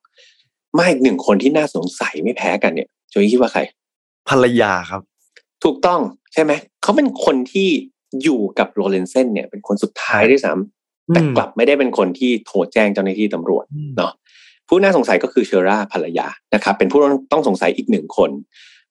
[0.78, 3.62] มาอีกหนึ่งคนที่น่าสงสัยไม่แพ้กันเนี่ยโจยคิดว่าใคร
[4.30, 5.02] ภรรยาครับ
[5.64, 6.00] ถูกต้อง
[6.34, 6.52] ใช่ไหม
[6.84, 7.70] เขาเป็นคนที่
[8.24, 13.66] อยู่กับโรเลนเซนเนี่ยเป็นคนสุดท้ายด้วยซ้ำแต่กลับไม่ได้เป็นคนที่โทรแจ้งเจ้าหน้าที่ตำรวจ
[13.98, 14.12] เนาะ
[14.68, 17.00] ผู้น่าสงสัยก็คือเชอร่าภรรยานะครับ เป็นผู้
[17.32, 18.30] ต้องสงสัยอีกหนึ่งคน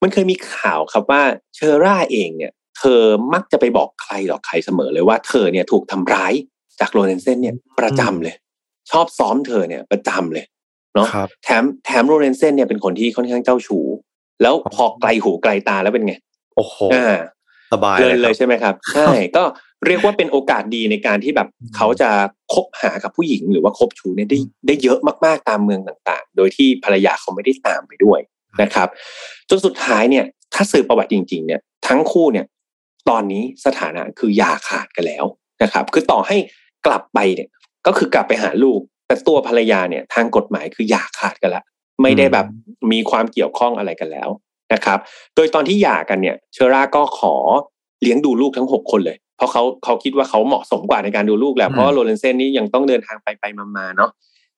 [0.03, 1.23] มันเคยมีข่าวครับว่า
[1.55, 3.01] เชอร่าเองเนี่ย เธอ
[3.33, 6.33] มักจะไปบอกใครหรอกใครเสมอเลยว่าเธอเนี่ยถูกทำร้าย
[6.81, 8.35] จากโรเลนเซนเนี่ยประจำเลย
[8.91, 10.47] ชอบซ้อมเธอเนี่ยประจำเลย
[10.95, 11.07] เนาะ
[11.45, 13.87] แถมแถมโรเลนเซนเนี่ยเป็นคนที่ค่อนข้างเจ้าชู้
[14.43, 16.15] แล้วพอไกลหูไกลตาแล้วเป็นไง
[16.57, 16.77] โอ้โห
[17.73, 19.45] สบายเลยเลยใช่ไหมครับใช่ก็
[19.87, 22.11] เรียกว่าเป็นโอกาสดีในการที่แบบเขาจะ
[22.55, 28.21] คบหากับผู้หญิงหรือว่าคบชูเนี่ยได้ได้เยอะมากๆตามเมืองต่างๆ โดยที่ภรรยาเขาไม่ได้ตามไปด้วย
[28.63, 28.89] นะครับ
[29.49, 30.25] จนสุดท้ายเนี่ย
[30.55, 32.47] ถ้าสืบประวัติจริง ๆ เนี่ย ทั้งคู่เนี่ย
[33.09, 35.25] ตอนนี้สถานะคืออย่าขาดกันแล้ว
[35.63, 36.37] นะครับ คือต่อให้
[36.87, 37.49] กลับไปเนี่ย
[37.87, 41.63] ก็คือกลับไปหาลูก แต่ตัวภรรยาเนี่ย ทางกฎหมายคืออย่าขาดกันละ
[42.03, 42.47] ไม่ได้แบบ
[42.93, 44.29] มีความเกี่ยวข้องอะไรกันแล้ว
[44.73, 44.99] นะครับ
[45.37, 47.35] โดยตอนที่หย่ากันเนี่ย เชอร่าก็ขอ
[48.03, 53.45] เลี้ยงดูลูกทั้งหกคนเลย เพราะเขาเขาคิดว่าเขาเหมาะสมกว่าในการดูลูกแหละเพราะโรเลนเซนนี่ยังต้องเดินทางไปไป
[53.77, 54.11] มาๆเนาะ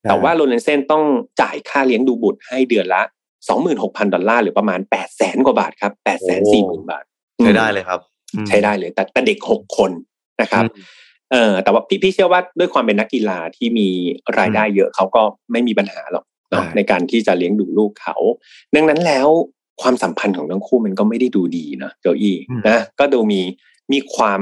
[0.08, 1.04] แต่ว่าโรเลนเซนต้อง
[1.40, 3.02] จ่ายค่าเลี้ยงดูบุตรให้เดือนละ
[3.48, 7.04] สองหมื่นหกพันดอลลาร์หรือประมาณแปดแสนกว่าบาทครับแปดแสนสี่หมื่นบาท
[7.40, 8.00] ใช้ได้เลยครับ
[8.48, 9.90] ใช้ได้เลย แต่แต่เด็กหกคน
[10.42, 10.64] นะครับ
[11.32, 13.88] เออแต่ว่าพี่พี่เชื่อว่าด้วยความเป็นนักกีฬาที่มี
[14.38, 18.16] รายได้เยอะเขาก็ไม่มีปัญหาหรอกเนาะในการที่จะเลี้ยงดูลูกเขา
[18.74, 19.28] ดังนั้นแล้ว
[19.82, 22.36] ความสัมพันธ์ของทั้งคู่มันก็ไม่ได้ดูดีนะโจอี้
[22.68, 23.40] นะก็ดูมี
[23.92, 24.40] มีความ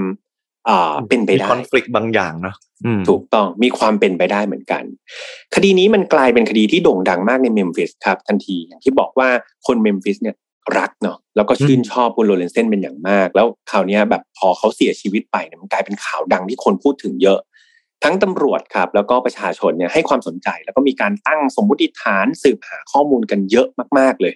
[0.68, 2.56] อ่าเป็นไปได้ conflict บางอย่างเนาะ
[3.08, 4.82] ถูกต้องมีความเป็นไปได้เหมือนกัน
[5.54, 9.28] คดีนี้มันกลายเป็นคดีที่โด่งดังมากในเมมฟิสครับ ทันทีอย่างที่บอกว่า
[9.66, 10.36] คนเมมฟิสเนี่ย
[10.78, 17.40] รักเนาะแล้วก็ชื่นชอบคุณโรเลนเซนเป็นอย่างมาก แล้วคราวนี้แบบพอเขาเสียชีวิตไปเนี่ยมันกลายเป็นข่าวดังที่คนพูดถึงเยอะ
[18.04, 23.66] ทั้งตำรวจครับ แล้วก็ประชาชนเนี่ยให้ความสนใจ แล้วก็มีการตั้งสมมติฐานสืบหาข้อมูลกันเยอะ
[23.98, 24.34] มาก ๆเลย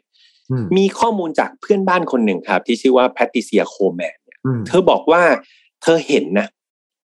[0.77, 4.19] มีข้อมูลจากเพื่อนบ้านคนหนึ่งครับ ที่ชื่อว่าแพตติเซียโคแมน
[4.67, 5.23] เธอบอกว่า
[5.83, 6.49] เธอเห็นนะ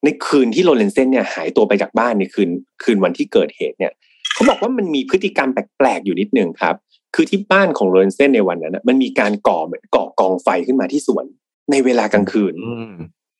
[0.05, 2.49] ในคืนที่โรเลนเซนเนี่ยหายตัวไปจากบ้านในคืน
[2.83, 3.93] คืนวันที่เกิดเหตุเนี่ย
[4.35, 6.75] เขาบอกว่ามันมีพฤติกรรมแปลกๆอยู่นิดนึงครับ
[7.15, 11.25] คือที่บ้านของโรเลนเซนในวันนั้นมันมีการก่อเหมือนก่อกองไฟขึ้นมาที่สวน
[11.71, 12.55] ในเวลากลางคืน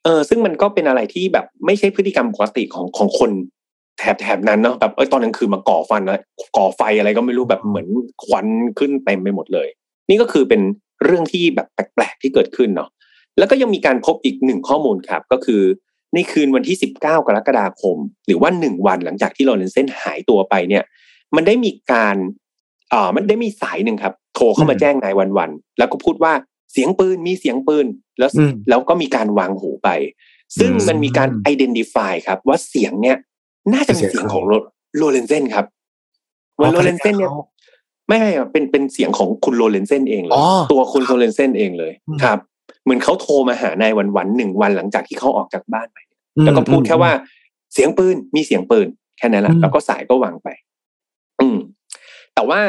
[0.05, 3.31] เออซึ่งมันก็เป็นอะไรที่แบบไม่ใช่พฤติกรรมปกติของของคน
[3.99, 6.23] แถบแถบนั้นเนาะแบบเออตอนกลางคืนมาก่อฟืนนะ
[6.57, 7.87] ก่อไฟอะไรก็ไม่รู้แบบเหมือน
[8.25, 8.47] ควัน
[8.79, 9.69] ขึ้นเต็มไปหมดเลย
[10.09, 10.61] นี่ก็คือเป็น
[11.05, 12.89] เรื่องที่แบบแปลกๆที่เกิดขึ้นเนาะ
[13.39, 15.63] แล้วก็ยังมีการพบอีกหนึ่งข้อมูลครับ ก็คือ
[16.15, 20.85] ในคืนวันที่ 19 กรกฎาคม หรือว่าหนึ่งวันหลังจากที่โรเลนเซนหายตัวไปเนี่ย
[21.37, 22.17] มันได้มีการ
[22.93, 26.33] อ่ามันได้มีสายหนึ่งครับ โทรเข้ามาแจ้งนายวันวัน แล้วก็พูดว่า
[26.73, 27.87] เสียงปืนมีเสียงปืน
[28.19, 28.31] แล้ว
[28.69, 29.89] แล้วก็มีการวางหูไป
[30.59, 33.17] ซึ่งมันมีการไอดีนิฟายครับ ว่าเสียงเนี่ย
[33.73, 34.45] น่าจะเป็นเสียงของ
[34.97, 35.67] โรเลนเซนครับ
[36.61, 37.31] ว่าโรเลนเซนเนี่ย
[38.09, 40.41] ไม่ไม่เป็นเป็นเสียงของคุณโรเลนเซนเองเลย
[40.73, 42.39] ตัวคุณโรเลนเซนเองเลยครับ
[42.85, 45.99] เหมือนเขาโทรมาหา nine one one หนึ่งวันหลังจากที่เขาออกจากบ้านไป
[46.45, 47.13] แล้วก็พูดแค่ว่า
[47.75, 48.87] เสียงปืนมีเสียงปืน
[49.19, 50.49] แค่นั้นแหละแล้วก็สายก็วางไป
[51.41, 51.59] อืม
[52.35, 52.61] แต่ว่า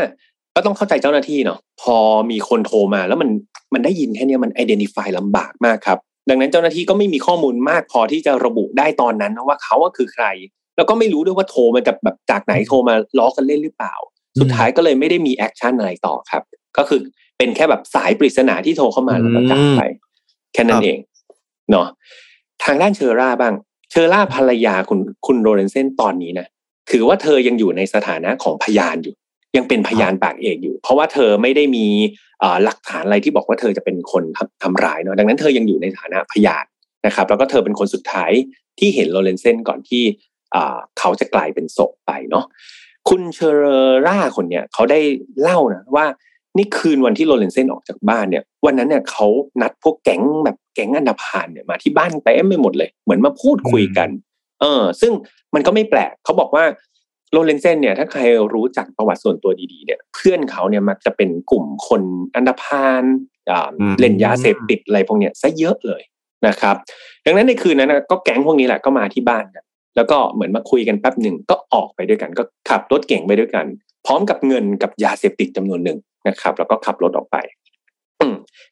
[0.55, 1.97] ก็ต้องเข้าใจเจ้าหน้าที่เนาะพอ
[2.31, 3.29] มีคนโทรมาแล้วมัน
[3.73, 10.25] มันได้ยินแค่นี้มัน identify ลำบากมากครับ ดังนั้นเจ้าหน้าที่ก็ไม่มีข้อมูลมากพอที่จะระบุได้ตอนนั้นนะว่าเขาคือใคร
[10.75, 13.93] แล้วก็ไม่รู้ด้วยว่าโทรมาจากแบบจากไหนโทรมาล้อกันเล่นหรือเปล่า
[14.39, 16.43] สุดท้ายก็เลยไม่ได้มี action อะไรต่อครับ
[16.77, 16.99] ก็คือ
[17.37, 19.81] เป็นแค่แบบสายปริศนาที่โทรเข้ามาแล้วก็จากไป
[20.53, 20.97] แค่นั้นเอง
[21.71, 21.87] เนาะ
[22.63, 23.53] ทางด้านเชอร่าบ้าง
[23.91, 26.47] เชอร่าภรรยาคุณคุณโรเลนเซนตอนนี้นะ
[26.91, 29.15] ถือว่าเธอยังอยู่ในสถานะของพยานอยู่
[29.57, 31.85] ยังเป็นพยานปากเอกอยู่ เพราะว่าเธอไม่ได้มี
[32.63, 34.23] หลักฐานอะไรที่บอกว่าเธอจะเป็นคน
[34.63, 36.65] ทำร้ายเนาะดังนั้นเธอยังอยู่ในฐานะพยาน
[37.05, 38.31] นะครับ แล้วก็เธอเป็นคนสุดท้าย
[38.79, 40.03] ที่เห็นโรเลนเซนก่อนที่
[40.99, 42.45] เขาจะกลายเป็นศพไปเนาะ
[43.09, 43.51] คุณเชอ
[44.07, 44.99] ร่าคนเนี้ยเขาได้
[45.41, 46.05] เล่านะว่า
[46.57, 49.27] นี่คืนวันที่โรเลนเซนออกจากบ้านเนี่ย วันนั้นเนี่ยเขา
[49.61, 54.09] นัดพวกแก๊งแบบแก๊งอันธพาลเนี่ยมาที่บ้านเต็มไปหมดเลย เหมือนมาพูดคุยกัน
[54.61, 55.11] เออ ซึ่ง
[55.53, 56.63] มันก็ไม่แปลกเขาบอกว่า
[57.31, 58.21] โรเลนเซนเนี่ยถ้าใคร
[58.53, 62.01] รู้จักประวัติส่วนตัวดีๆเนี่ย เพื่อนเขาเนี่ยมักจะเป็นกลุ่มคน
[62.35, 63.03] อันดาพาน
[63.99, 66.01] เล่นยาเสพติดอะไรพวกเนี้ยซะเยอะเลย
[66.47, 66.75] นะครับ
[67.25, 69.64] ดังนั้นในคืนนั้นก็แก๊งพวกนี้แหละก็มาที่บ้านกัน
[69.95, 73.65] แล้วก็เหมือนมาคุยกันแป๊บหนึ่งก็ออกไปด้วยกัน ก็ขับรถเก่งไปด้วยกัน
[74.05, 77.37] พร้อมกับเงินกับยาเสพติดจำนวนหนึ่งนะครับ แล้วก็ขับรถออกไป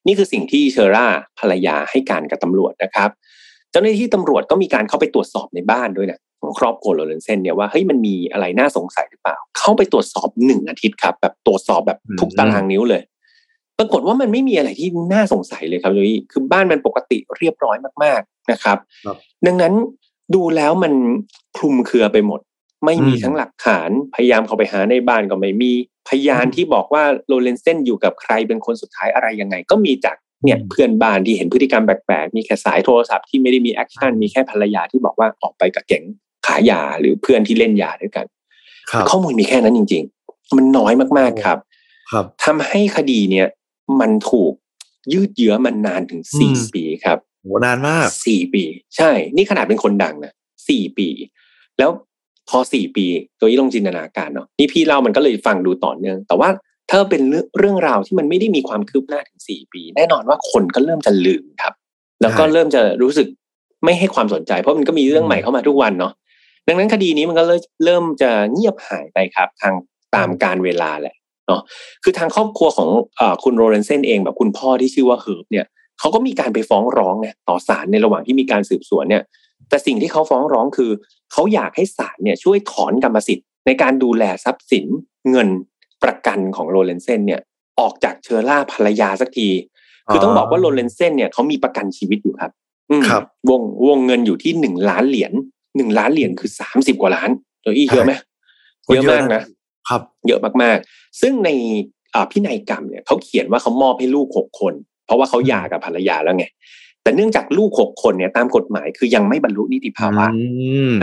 [0.07, 1.05] นี่คือสิ่งที่เชอร่า
[1.39, 3.09] ภรรยาให้การกับตำรวจนะครับ
[3.71, 13.03] เจ้าหน้าที่ตำรวจก็มีการเข้าไปตรวจสอบในบ้านด้วยนะของครอบครัวโรเลนเซนเนี่ยว่าเฮ้ยมันมีอะไรน่าสงสัยหรือเปล่า เข้าไปตรวจสอบหนึ่งอาทิตย์ครับแบบตรวจสอบแบบทุกตารางนิ้วเลย
[13.79, 18.77] ปรากฏว่ามันไม่มีอะไรที่น่าสงสัยเลยครับโยยคือบ้านมันปกติเรียบร้อยมาก ๆนะครับ
[19.45, 19.73] ดังนั้น
[20.35, 20.93] ดูแล้วมัน
[21.57, 22.39] คลุมเครือไปหมด
[22.85, 25.71] ไม่มีทั้งหลักฐานพยายามเข้าไปหาในบ้านก็ไม่มี
[26.09, 36.03] พยานที่บอกว่าโรเลนเซนอยู่กับใครเป็นคนสุดท้ายอะไรยังไง ก็มีจากเนี่ยเพื่อนบ้านที่เห็นพฤติกรรมแปลกๆ มีแค่สายโทรศัพท์ที่ไม่ได้มี action มีแค่ภรรยาที่บอกว่าออกไปกับแก๊ง
[36.47, 38.25] ขายยาหรือเพื่อนที่เล่นยาด้วยกัน
[39.09, 41.57] ข้อมูลมีแค่นั้นจริง ๆ มันน้อยมากๆครับ
[42.11, 43.47] ครับทำให้คดีเนี่ย
[43.99, 44.53] มันถูก
[45.13, 48.63] ยืดเยื้อมันนานถึงสี่ปีครับ โหนานมากสี่ปี
[48.97, 50.33] ใช่ นี่ขนาดเป็นคนดังนะ
[50.69, 51.07] สี่ปี
[51.79, 51.89] แล้ว
[52.49, 53.05] พอสี่ปี
[53.39, 56.49] ตัวนี้ลงจินตนาการเนาะนี่พี่เล่ามันก็เลยฟังดูต่อเนื่อง แต่ว่า
[56.89, 57.21] ถ้าเป็น
[57.57, 61.73] เรื่องราวที่มันไม่ได้มีความคืบหน้าถึงสี่ปี แน่นอนว่าคนก็เริ่มจะลืมครับ
[62.21, 63.27] แล้วก็เริ่มจะรู้สึก
[63.85, 66.13] ไม่ให้ความสนใจ เพราะมันก็มีเรื่องใหม่เข้ามาทุกวันเนาะ
[66.67, 67.43] ดังนั้นคดีนี้มันก็
[67.85, 69.73] เริ่มจะเงียบหายไปครับ ทาง
[70.15, 71.15] ตามกาลเวลาแหละ
[71.47, 71.61] เนาะ
[72.03, 75.65] คือทางครอบครัวของอคุณโรเลนเซนเองแบบคุณพ่อที่ชื่อว่าเฮิร์บเนี่ย
[75.99, 79.23] เขาก็มีการไปฟ้องร้องเนี่ยต่อศาลในระหว่างที่มีการสืบสวนเนี่ย
[79.69, 80.91] แต่สิ่งที่เขาฟ้องร้องคือ
[81.31, 84.85] เขาอยากให้ศาลเนี่ยช่วยถอนกรรมสิทธิ์ในการดูแลทรัพย์สิน
[85.31, 85.49] เงิน
[86.03, 87.41] ประกันของโรเลนเซนเนี่ย
[87.79, 89.49] ออกจากเชอร่าภรรยาสักที
[90.07, 92.51] คือต้องบอกว่าโรเลนเซนเนี่ยเขามีประกันชีวิตอยู่ครับ
[93.07, 95.33] ครับ วงวงเงินอยู่ที่หนึ่งล้านเหรียญ
[95.77, 97.29] หนึ่งล้านเหรียญคือสามสิบกว่าล้าน
[97.63, 98.13] ตัวอีเยอะไหม
[98.93, 99.43] เยอะมากนะ
[99.89, 101.49] ครับ เยอะมากๆ ซึ่งใน
[102.31, 104.73] พินัยกรรมเนี่ยเขาเขียนว่าเขามอบให้ลูกหกคน
[105.05, 106.45] เพราะว่าเขาหย่ากับภรรยาแล้วไง
[107.03, 110.25] แต่เนื่องจากลูกหกคนเนี่ยตามกฎหมายคือยังไม่บรรลุนิติภาวะ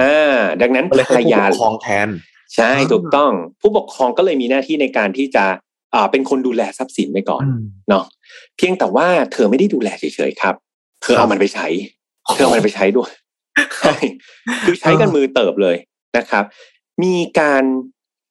[0.03, 2.09] อ่าดังนั้นภรรยาครองแทน
[2.55, 5.45] ใช่ถูกต้อง ผู้ปกครองก็เลยมีหน้าที่ในการที่จะ
[5.95, 8.05] อ่าเป็นคนดูแลทรัพย์สินไปก่อนอืมเนาะ
[8.57, 10.55] เพียงแต่ว่าเธอไม่ได้ดูแลเฉยๆครับ
[11.03, 11.67] เธอเอามันไปใช้
[12.35, 13.11] เธอเอามันไปใช้ด้วย
[13.81, 13.95] ใช่
[14.67, 15.77] คือใช้กันมือเติบเลย
[16.19, 16.45] นะครับ
[17.03, 17.63] มีการ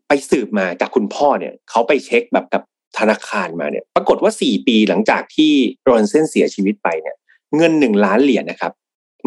[0.08, 2.62] ไปสืบมาจากคุณพ่อเนี่ย เขาไปเช็คแบบกับ
[2.98, 5.52] ธนาคารมาเนี่ย ปรากฏว่าสี่ปีหลังจากที่
[5.84, 7.16] โรนเซนเสียชีวิตไปเนี่ย
[7.58, 8.72] เงินหนึ่งล้านเหรียญนะครับ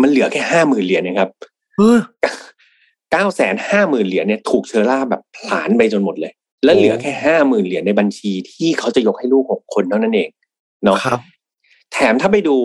[0.03, 1.29] มันเหลือแค่ห้าหมื่นเหรียญนะครับ
[1.77, 1.99] เออ
[3.13, 6.33] เก้าแสนห้าหมื่นเหรียญเนี่ยถูกเชอร่าแบบผลาญไปจนหมดเลย
[6.65, 10.29] และโอ้เหลือแค่ห้าหมื่นเหรียญในบัญชีที่เขาจะยกให้ลูกหกคนเท่านั้นเอง
[10.85, 11.21] เนาะครับ
[11.93, 12.57] แถมถ้าไปดู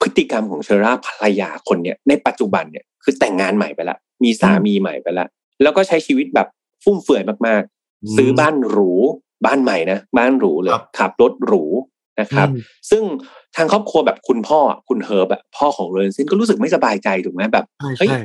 [0.00, 5.26] พฤติกรรมของเชอร่าภรรยาคนเนี่ยในปัจจุบันเนี่ยคือแต่งงานใหม่ไปละมีสามีใหม่ไปละ
[5.62, 6.48] แล้วก็ใช้ชีวิตแบบ
[6.84, 7.62] ฟุ่มเฟือยมาก
[8.04, 8.92] อืมๆซื้อบ้านหรู
[9.44, 11.64] บ้านใหม่นะบ้านหรูเลยครับขับรถหรู
[12.20, 13.02] นะครับอืมซึ่ง
[13.56, 18.20] ทางครอบครัวแบบคุณพ่อคุณเฮิร์บอะพ่อของเรนเซนก็รู้สึกไม่สบายใจถูกไหมแบบใช่เฮ้ยใช่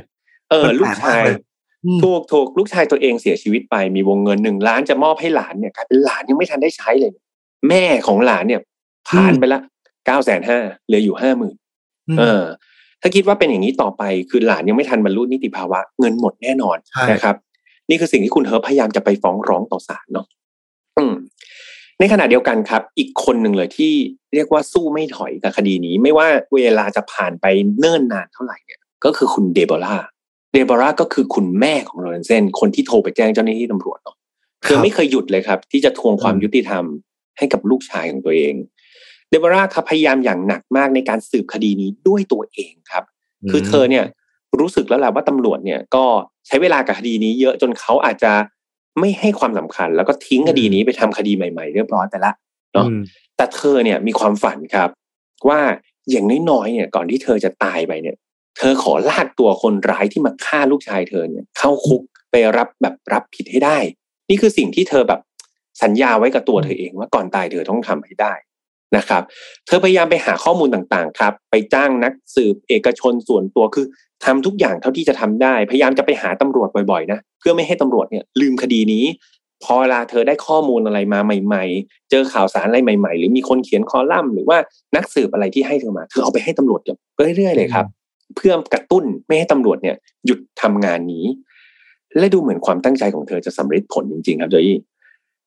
[0.50, 1.36] เออมันลูแปกลกชายมากเลย
[1.84, 7.10] อืมถูกถูกลูกชายตัวเองเสียชีวิตไปมีวงเงินหนึ่งล้านจะมอบให้หลานเนี่ยกลายเป็นหลานยังไม่ทันได้ใช้เลย
[7.68, 8.60] แม่ของหลานเนี่ย
[9.08, 9.60] ผ่านไปละ
[10.06, 11.56] เก้าแสนห้าเหลืออยู่ห้าหมื่น
[12.18, 12.42] เออ
[13.00, 17.36] ถ้าคิดว่าเป็นอย่างนี้ต่อไปคือหลานยังไม่ทันบรรลุนิติภาวะ เงินหมดแน่นอนใช่นะครับ
[17.88, 20.41] นี่คือสิ่งที่คุณเฮิร์บพยายามจะไปฟ้องร้องต่อศาลเนาะอืม
[21.98, 23.92] ในขณะเดียวกันครับ อีกคนหนึ่งเลยที่
[24.34, 27.46] เรียกว่าสู้ไม่ถอยกับคดีนี้ ไม่ว่าเวลาจะผ่านไป
[27.78, 29.96] เนิ่นนานเท่าไหร่เนี่ย ก็คือคุณเดโบรา
[30.52, 34.16] เดโบราก็คือคุณแม่ของโรเลนเซนคนที่โทรไปแจ้งเจ้าหน้าที่ตำรวจเนาะ
[34.62, 36.84] เธอไม่เคยหยุดเลยครับ ที่จะทวงความยุติธรรม
[37.38, 38.54] ให้กับลูกชายของตัวเอง
[39.30, 43.04] เดโบราครับพยายามอย่างหนักมากในการสืบคดีนี้ด้วยตัวเองครับ
[43.50, 44.04] คือเธอเนี่ย
[44.60, 46.04] รู้สึกแล้วแหละว่าตำรวจเนี่ยก็
[46.46, 48.32] ใช้เวลากับคดีนี้เยอะจนเขาอาจจะ
[49.00, 52.32] ไม่ให้ความสำคัญ แล้วก็ทิ้งคดีนี้ไปทำคดีใหม่ๆ เรียบร้อยไปละ
[52.74, 53.00] เนาะอืม
[53.36, 54.90] แต่เธอเนี่ยมีความฝันครับ
[55.48, 55.60] ว่า
[56.10, 58.16] อย่างน้อยๆเนี่ย ก่อนที่เธอจะตายไปเนี่ย
[58.58, 63.78] เธอขอลากตัวคนร้ายที่มาฆ่าลูกชายเธอเนี่ยเข้าคุกไปรับแบบรับผิดให้ได้
[64.30, 65.20] นี่คือสิ่งที่เธอแบบ
[65.82, 68.32] สัญญาไว้กับตัวเธอเองว่าก่อนตายเธอต้องทำให้ได้
[68.96, 69.22] นะครับ
[69.66, 73.86] เธอพยายามไปหาข้อมูลต่างๆครับ ไปจ้างนักสืบเอกชนส่วนตัวคือ
[74.24, 79.04] ทำทุกอย่างเท่าที่จะทำได้ พยายามจะไปหาตำรวจบ่อยๆนะเพื่อไม่ให้ตำรวจเนี่ยลืมคดีนี้
[79.64, 84.58] พอเวลาเธอได้ข้อมูลอะไรมาใหม่ ๆ เจอข่าวสารอะไรใหม่ ๆ หรือมีคนเขียนคอลัมน์หรือว่า
[84.96, 86.80] นักสืบอะไรที่ให้เธอมาเธอเอาไปให้ตำรวจ
[87.36, 87.86] เรื่อยๆเลยครับ
[88.36, 91.24] เพื่อกระตุ้นไม่ให้ตำรวจเนี่ย หยุดทำงานนี้
[92.18, 94.78] และดูเหมือนความตั้งใจของเธอจะสำเร็จผลจริง ๆ ครับโจยี่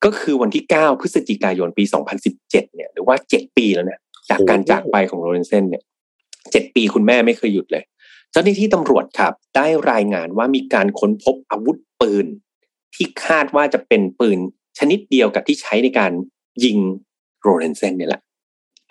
[0.06, 1.84] ก็คือวันที่ 9 พฤศจิกายนปี
[2.30, 5.84] 2017 เนี่ย หรือว่า 7 ปีแล้วเนี่ยจากการจากไปของโรเลนเซนเนี่ย
[6.30, 7.84] 7 ปีคุณแม่ไม่เคยหยุดเลย
[8.32, 12.26] เจ้าหน้าที่ตำรวจครับ ได้รายงานว่ามีการค้นพบอาวุธปืน
[12.96, 14.40] ที่คาดว่าจะเป็นปืน
[14.80, 16.12] ชนิดเดียวกับที่ใช้ในการ
[16.64, 16.78] ยิง
[17.42, 18.22] โรเลนเซนเนี่ยแหละ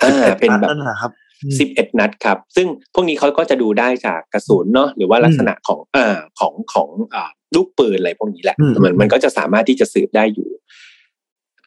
[0.02, 1.12] อ่าเป็นแบบนั่นนะครับ
[1.58, 10.48] สิบเอ็ดนัดครับ ซึ่งพวกนี้เขาก็จะดูได้จากกระสุนเนาะหรือว่าลักษณะของอ่าของของอ่าลูกปืนอะไรพวกนี้แหละอืมมันมันก็จะสามารถที่จะสืบได้อยู่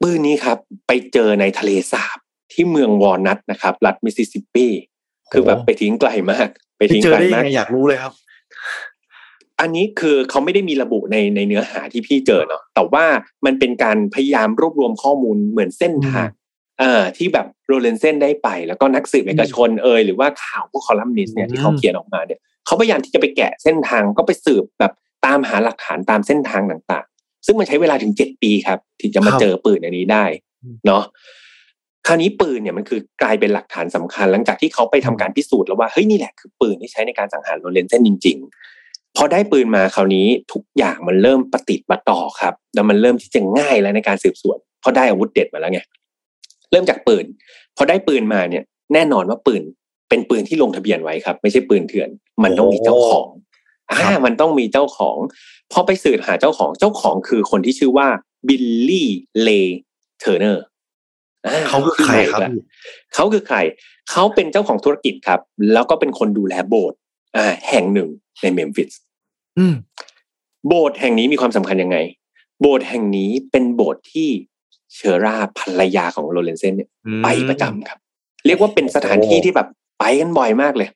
[0.01, 0.57] ปืนนี้ครับ
[0.87, 2.17] ไปเจอในทะเลสาบ
[2.53, 4.67] ที่เมืองวอลนัทนะครับ รัฐมิสซิสซิปปี
[5.31, 8.13] คือแบบไปทิ้งไกลมาก ไปที่ทิ้งเจอไกลได้ยัมางกไงอยากรู้เลยครับ
[9.59, 13.05] อันนี้คือเขาไม่ได้มีระบุในในเนื้อหาที่พี่เจอเนาะแต่ว่า
[13.45, 16.29] มันเป็นการพยายามรวบรวมข้อมูลเหมือนเส้นทาง
[16.79, 24.93] เอ่อที่แบบโรเลนเซนได้ไป แล้วก็นักสืบเอกชนเอยหรือว่าข่าวพวกคอลัมนิสต์เนี่ยอืมที่เขาเขียนออกมาเนี่ยเขาพยายามที่จะไปแกะเส้นทางก็ไปสืบแบบ
[25.25, 27.06] ตามหาหลักฐานตามเส้นทางต่างๆ
[27.45, 30.25] ซึ่งมันใช้เวลาถึงเจ็ดปีครับถึงจะมาเจอปืนอันนี้ได้
[30.85, 31.03] เนาะ
[32.07, 38.37] คราวนี้ปืนเนี่ยมันคือกลายเป็นหลักฐานสำคัญ หลังจากที่เขาไปทำการพิสูจน์แล้วว่าเฮ้ยนี่แหละคือปืนที่ใช้ในการสังหารโรเลนเซนจริง
[38.77, 45.81] ๆ พอได้ปืนมาคราวนี้ทุกอย่างมันเริ่มประติดประต่อครับ แล้วมันเริ่มที่จะง่ายแล้วในการสืบสวนเพราะได้อาวุธเด็ดมาแล้วไง
[46.71, 47.25] เริ่มจากปืน
[47.77, 49.63] พอได้ปืนมาเนี่ย แน่นอนว่าปืน
[50.09, 52.09] เป็นปืนที่ลงทะเบียนไว้ครับ ไม่ใช่ปืนเถื่อน
[52.43, 53.27] มันต้องมีเจ้าของ
[53.89, 55.17] อ่าครับมันต้องมีเจ้าของ
[55.71, 58.07] พอไปสืบหาเจ้าของเจ้าของคือคนที่ชื่อว่า
[58.47, 59.09] บิลลี่
[59.43, 59.49] เล
[60.19, 60.63] เทอร์เนอร์
[61.69, 62.41] เขาคือใครครับ
[63.13, 63.57] เขาคือใคร
[64.11, 65.39] เขาเป็นเจ้าของธุรกิจครับ
[65.73, 66.97] แล้วก็เป็นคนดูแลโบสถ์
[67.37, 68.09] อ่าแห่งหนึ่ง
[68.41, 68.91] ในเมมฟิส
[69.57, 69.75] อืม
[70.67, 71.97] โบสถ์แห่งนี้มีความสำคัญยังไง
[72.61, 74.29] โบสถ์แห่งนี้เป็นโบสถ์ที่
[74.95, 76.89] เชอร่าภรรยาของโรเลนเซนเนี่ย
[77.23, 77.99] ไปประจำครับ
[78.45, 79.67] เรียกว่าเป็นสถานที่ที่แบบ
[79.99, 80.89] ไปกันบ่อยมากเลย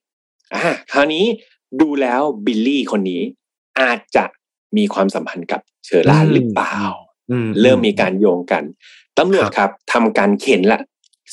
[0.56, 1.26] อ่าคราวนี้
[1.82, 3.22] ดูแล้วบิลลี่คนนี้
[3.82, 4.26] อาจจะ
[4.78, 6.78] มีความสัมพันธ์กับเชอร่าอืมหรือเปล่า
[7.32, 8.64] อืเริ่มมีการโยงกัน
[9.20, 10.80] ตำรวจครับทำการเค้นและ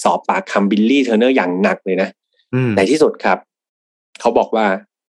[0.02, 2.08] สอบปากคำบิลลี่เทอร์เนอร์อย่างหนักเลยนะ
[2.54, 3.38] อืมในที่สุดครับ
[4.20, 4.66] เขาบอกว่า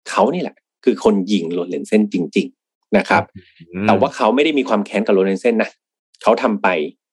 [0.09, 3.23] เขานี่แหละ คือคนยิงโรเลนเซนจริง ๆนะครับ
[3.87, 5.71] แต่ว่าเขาไม่ได้มีความแค้นกับโรเลนเซนนะ
[6.23, 6.69] เขาทำไป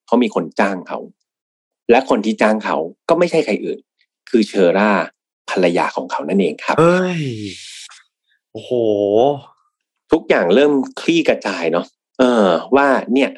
[0.06, 0.98] เขามีคนจ้างเขา
[1.90, 2.76] และคนที่จ้างเขา
[3.08, 3.78] ก็ไม่ใช่ใครอื่น
[4.30, 4.90] คือเชอร่า
[5.50, 7.22] ภรรยาของเขานั่นเองครับเอ้ย
[8.52, 8.72] โอ้โห
[10.14, 11.86] ทุกอย่างเริ่มคลี่กระจายเนาะ
[12.18, 13.30] เออ ว่าเนี่ย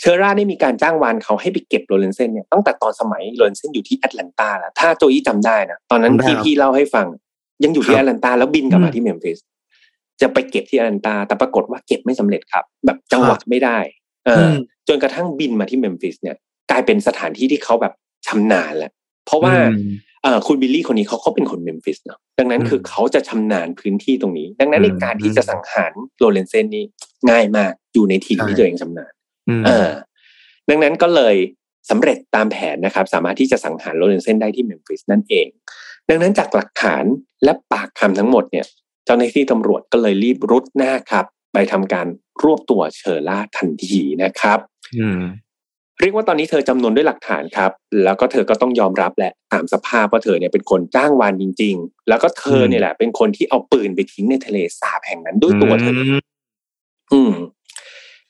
[0.00, 7.06] เชอร่าได้มีการจ้างวานเขาให้ไปเก็บโรเลนเซนเนี่ยตั้งแต่ตอนสมัยโรเลนเซนอยู่ที่แอตแลนตาแล้วถ้าโจอี้จำได้นะตอนนั้นที่พี่เล่าให้ฟัง
[7.64, 9.38] ยังอยู่ที่แอตแลนตาแล้วบินกลับมาที่เมมฟิส
[10.20, 13.78] จะไปเก็บที่แอตแลนตา แต่ปรากฏว่าเก็บไม่สำเร็จครับ แบบจังหวะไม่ได้
[14.26, 14.50] เออ
[14.88, 16.36] จนกระทั่งบินมาที่เมมฟิสเนี่ย
[16.70, 17.92] กลายเป็นสถานที่ที่เขาแบบ
[18.26, 18.92] ชำนาญแล้ว
[19.26, 19.90] เพราะว่าเออ
[20.46, 26.84] คุณบิลลี่คนนี้เขาเขาเป็นคนเมมฟิสเนาะดังนั้นคือเขาจะชำนาญพื้นที่ตรงนี้ ดังนั้นในการที่จะสังหารโรเลนเซนนี่
[27.30, 29.12] ง่ายมากอยู่ในทีมที่ตัวเองชำนาญ
[29.66, 29.90] เออ
[30.68, 31.36] ดังนั้นก็เลย
[31.90, 35.46] สำเร็จตามแผนนะครับ สามารถที่จะสังหารโรเลนเซนได้ที่เมมฟิสนั่นเอง
[36.08, 37.04] ดังนั้นจากหลักฐาน
[37.44, 38.66] และปากคำทั้งหมดเนี่ย
[39.04, 42.06] เจ้าหน้าที่ตำรวจก็เลยรีบรุดหน้าครับ ไปทำการ
[42.42, 44.58] รวบตัวเชอร่าทันทีนะครับ
[44.98, 45.20] อืม
[46.00, 47.70] เรียกว่าตอนนี้เธอจำนวนด้วยหลักฐานครับ
[48.04, 55.94] แล้วก็เธอก็ต้องยอมรับแหละตามสภาพว่าเธอเนี่ยเป็นคนจ้างวานจริง ๆ แล้วก็เธอเนี่ยแหละ เป็นคนที่เอาปืนไปทิ้งในทะเลสาบแห่งนั้นด้วยตัวเธอ
[57.12, 57.32] อืม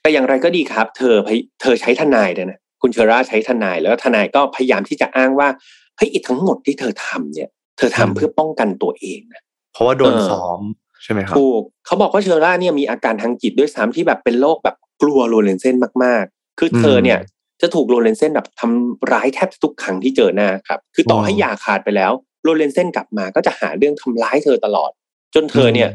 [0.03, 1.15] แต่อย่างไรก็ดีครับ เธอ
[1.61, 5.49] เธอใช้ทนายนะคุณเชอร่าใช้ทนาย แล้วทนายก็พยายามที่จะอ้างว่า
[5.97, 10.61] เฮ้ยทั้งหมดที่เธอทำเนี่ย เธอทำเพื่อป้องกันตัวเองนะเพราะว่าโดนซ้อม
[11.03, 17.19] ใช่ไหมครับถูกเขาบอกว่าเชอร่าเนี่ยมีอาการทางจิตด้วยซ้ำที่แบบเป็นโรคแบบกลัวโรเลนเซนมากๆ คือเธอเนี่ย
[17.63, 22.13] จะถูกโรเลนเซนแบบทำร้ายแทบทุกครั้งที่เจอหน้าครับ คือต่อให้หย่าขาดไปแล้ว
[22.45, 24.91] โรเลนเซนกลับมาก็จะหาเรื่องทำร้ายเธอตลอด
[25.35, 25.91] จนเธอเนี่ย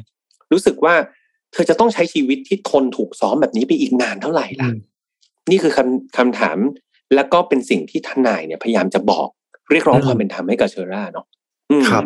[0.51, 0.95] รู้สึกว่า
[1.53, 4.69] เธอจะต้องใช้ชีวิตที่ทนถูกซ้อมแบบนี้ไปอีกนานเท่าไหร่ล่ะ
[5.51, 6.57] นี่คือคำคำถาม
[7.15, 9.27] แล้วก็เป็นสิ่งที่ทนายเนี่ยพยายามจะบอก
[9.71, 11.25] เรียกร้องความเป็นธรรมให้กับเชอร่าเนาะ
[11.89, 12.03] ครับ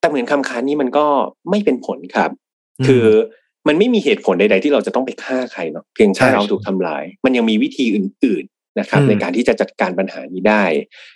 [0.00, 1.06] แต่เหมือนคำค้านนี้มันก็
[1.50, 2.30] ไม่เป็นผลครับ
[2.86, 3.06] คือ
[3.66, 10.64] มันไม่มีเหตุผลใดๆที่เราจะต้องไปฆ่าใครเนาะเพียงแค่เราถูกทำลาย มันยังมีวิธีอื่นๆนะครับ ในการที่จะจัดการปัญหานี้ได้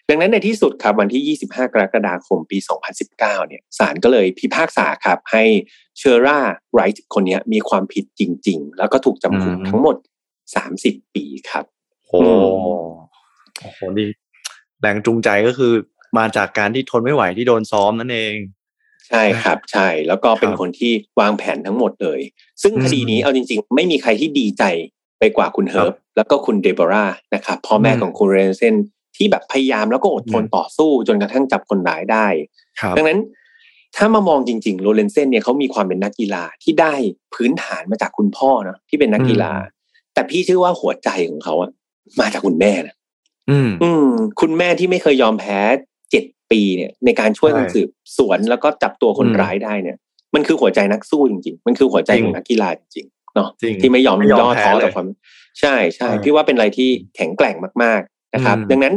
[0.08, 2.58] ดังนั้นในที่สุดครับวันที่ 25 กรกฎาคมปี
[3.02, 5.44] 2019 เนี่ยศาลก็เลยพิพากษาครับให้
[5.98, 6.38] เชอร่า
[6.72, 9.96] ไรท์คนนี้มีความผิดจริง ๆ แล้วก็ถูกจำคุกทั้งหมด
[10.56, 11.64] 30 ปีครับ
[12.08, 12.20] โอ้
[13.60, 14.06] โอ้โหนี่
[14.80, 15.72] แรงจูงใจก็คือ
[16.18, 18.34] มาจากการที่ทนไม่ไหวที่โดนซ้อมนั่นเอง
[19.08, 22.20] ใช่ครับใช่แล้วก็เป็นคนที่วางแผนทั้งหมดเลย
[22.62, 24.64] ซึ่งคดีนี้เอาจริง ๆ ไม่มีใครที่ดีใจ
[25.18, 28.74] ไปกว่าคุณเฮิร์บแล้วก็คุณเดโบรานะครับพ่อแม่ของคุณเรนเซน
[29.16, 32.26] ที่แบบพยายามแล้วก็อดทนต่อสู้จนกระทั่งจับคนร้ายได้
[32.96, 33.18] ดังนั้น
[33.96, 36.94] ถ้ามามองจริงๆโรเลนเซนเนี่ยเขามีความเป็นนักกีฬาที่ได้
[37.34, 39.52] พื้นฐานมาจากคุณพ่อเนาะที่เป็นนักกีฬา
[40.14, 41.70] แต่พี่เชื่อว่าหัวใจของเขาอะ
[42.20, 42.94] มาจากคุณแม่นะ
[43.50, 44.06] อืมอืม
[44.40, 45.58] คุณแม่ที่ไม่เคยยอมแพ้
[46.12, 49.96] เจ็ดปีเนี่ยในการช่วยกันสืบสวนแล้วก็จับตัวคนร้ายได้เนี่ย
[50.34, 53.48] มันคือหัวใจนักสู้จริง ๆ มันคือหัวใจของนักกีฬาจริงๆเนาะ
[53.80, 55.06] ที่ไม่ยอมย่อท้อต่อความ
[55.60, 58.94] ใช่ใช่พี่ว่าเป็นอะไรที่แข็งแกร่งมากๆนะครับ ดังนั้น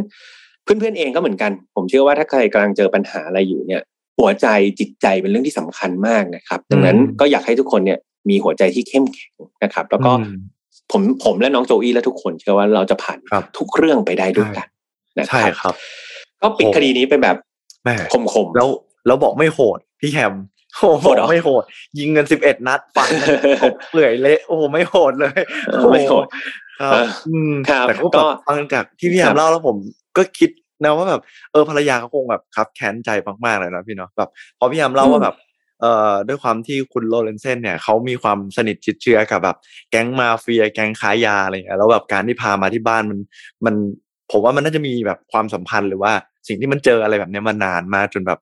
[0.64, 3.82] เพื่อนๆเองก็เหมือนกัน ผมเชื่อว่าถ้าใครกำลังเจอปัญหาอะไรอยู่เนี่ย
[4.20, 4.48] หัวใจ
[4.80, 8.00] จิตใจเป็นเรื่องที่สำคัญมากนะครับ ดังนั้นก็อยากให้ทุกคนเนี่ย
[8.30, 10.12] มีหัวใจที่เข้มแข็งนะครับ แล้วก็
[10.92, 13.18] ผมผมและน้องโจอี้และทุกคนเชื่อว่าเราจะผ่าน
[13.58, 14.68] ทุกเรื่องไปได้ด้วยกัน
[15.20, 15.76] นะคใช่รับครับ
[16.42, 17.36] ก็ปิดคดีนี้ไปแบบ
[17.84, 17.96] แม่
[18.34, 18.68] คมๆแล้ว
[19.08, 20.34] แล้วบอกไม่โหดพี่แฮม
[20.76, 21.64] โอ้โหโหดเหรอไม่โหด
[21.98, 23.32] ยิงเงินสิบเอ็ดนัดฝังกัน
[23.92, 26.28] เปื่อยเละโอ้โหไม่โหดเลยเออไม่โหด
[26.82, 29.78] ครับเอออืมครับแต่ก็ก็แบบฟังจากที่พี่แฮครัมบเล่าแล้วผม
[30.18, 30.50] ก็คิด
[30.84, 31.22] นะว่าแบบ
[31.52, 33.10] เออภรรยาเขาคงแบบคับแค้นใจ
[33.46, 35.36] มากๆเลยนะพี่เนาะแบบพอพี่แฮมเล่าว่าแบบ
[35.82, 39.58] เอ่อด้วยความที่คุณโลเรนเซนเนี่ยเขามีความสนิทชิดเชื้อกับแบบ
[39.92, 43.20] แก๊งมาเฟีย แก๊งค้ายาอะไรเงี้ยแล้วแบบการที่พามาที่บ้านมัน
[43.66, 43.76] มัน
[44.32, 46.12] ผมว่ามันน่าจะมีแบบความสัมพันธ์หรือว่า
[46.48, 48.40] สิ่งที่มันเจออะไรแบบเนี้ยมานานมากจนแบบ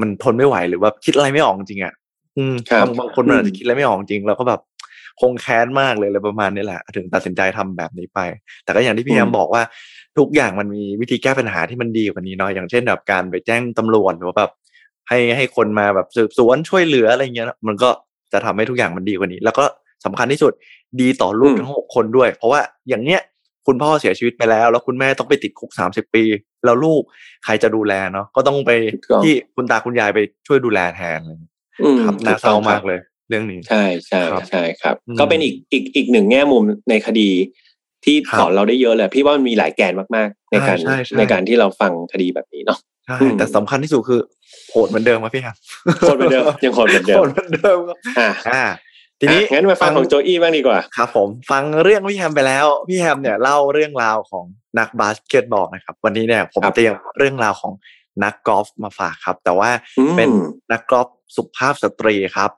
[0.00, 1.94] มันทนไม่ไหวหรือว่าคิดอะไรไม่ออกจริงอะ
[2.38, 4.60] อืมครับบางบางคนมันอาจจะคิดอะไรไม่ออกจริงแล้วก็แบบ
[5.20, 8.20] คงแค้นมากเลยอะไรประมาณนี้แหละ ถึงตัดสินใจทำแบบนี้ไป
[8.64, 9.62] แต่ก็อย่างที่พี่แอมบอกว่า
[10.18, 14.50] ทุกอย่างมันมีวิธีแก้ปัญหาที่มันดีกว่านี้เนาะอย่างเช่นแบบการไปแจ้งตำรวจหรือว่าแบบ
[15.08, 17.90] ให้ให้คนมาแบบสืบสวนช่วยเหลืออะไรเงี้ยมันก็
[18.32, 19.64] จะทำให้ทุกอย่างมันดีกว่านี้ แล้วก็
[20.04, 20.52] สำคัญที่สุด
[21.00, 23.20] ดีต่อลูกอืมทั้งหกคนด้วย เพราะว่าอย่างเนี้ย
[23.66, 26.24] คุณพ่อเสียชีวิตไปแล้ว แล้วคุณแม่ต้องไปติดคุกสามสิบปี
[26.64, 27.02] แล้วลูก
[27.44, 37.30] ใครจะดูแลเนาะก็ต้องไปถูกต้องที่คุณตาคุณยายไปช่วยดูแลแทนอะไรเงี้ยอืมครับน่าถูเศร้าต้องมากครับเลย เรื่องนี้ ใช่ใช่ครับใช่ครับอืมก็เป็นอีกอีกอีกหนึ่งแง่มุมในคดี
[38.04, 44.20] ที่ครับสอนเราได้เยอะเลยพี่ว่ามันมีหลายแกนมากๆ ในการใช่ใช่ในการที่เราฟังคดีแบบนี้เนาะใช่อืมแต่สำคัญที่สุดคือ
[44.70, 45.56] โหดเหมือนเดิมครับพี่ครับ
[46.00, 48.64] โหดเหมือนเดิมยังโหดเหมือนเดิมโหดเหมือนเดิมครับอะอ่า
[49.20, 54.44] ทีนี้อะงั้นมาฟังของโจอี้บ้างดีกว่าครับ ผมฟังเรื่องพี่แฮมไปแล้วพี่แฮมเนี่ยเล่าเรื่องราวของ
[54.78, 57.72] นักบาสเกตบอลนะครับ วันนี้เนี่ยผมครับเตรียมเรื่องราวของ
[58.24, 60.30] นักกอล์ฟมาฝากครับ แต่ว่าอืมเป็น
[60.72, 62.50] นักกอล์ฟสุภาพสตรีครับ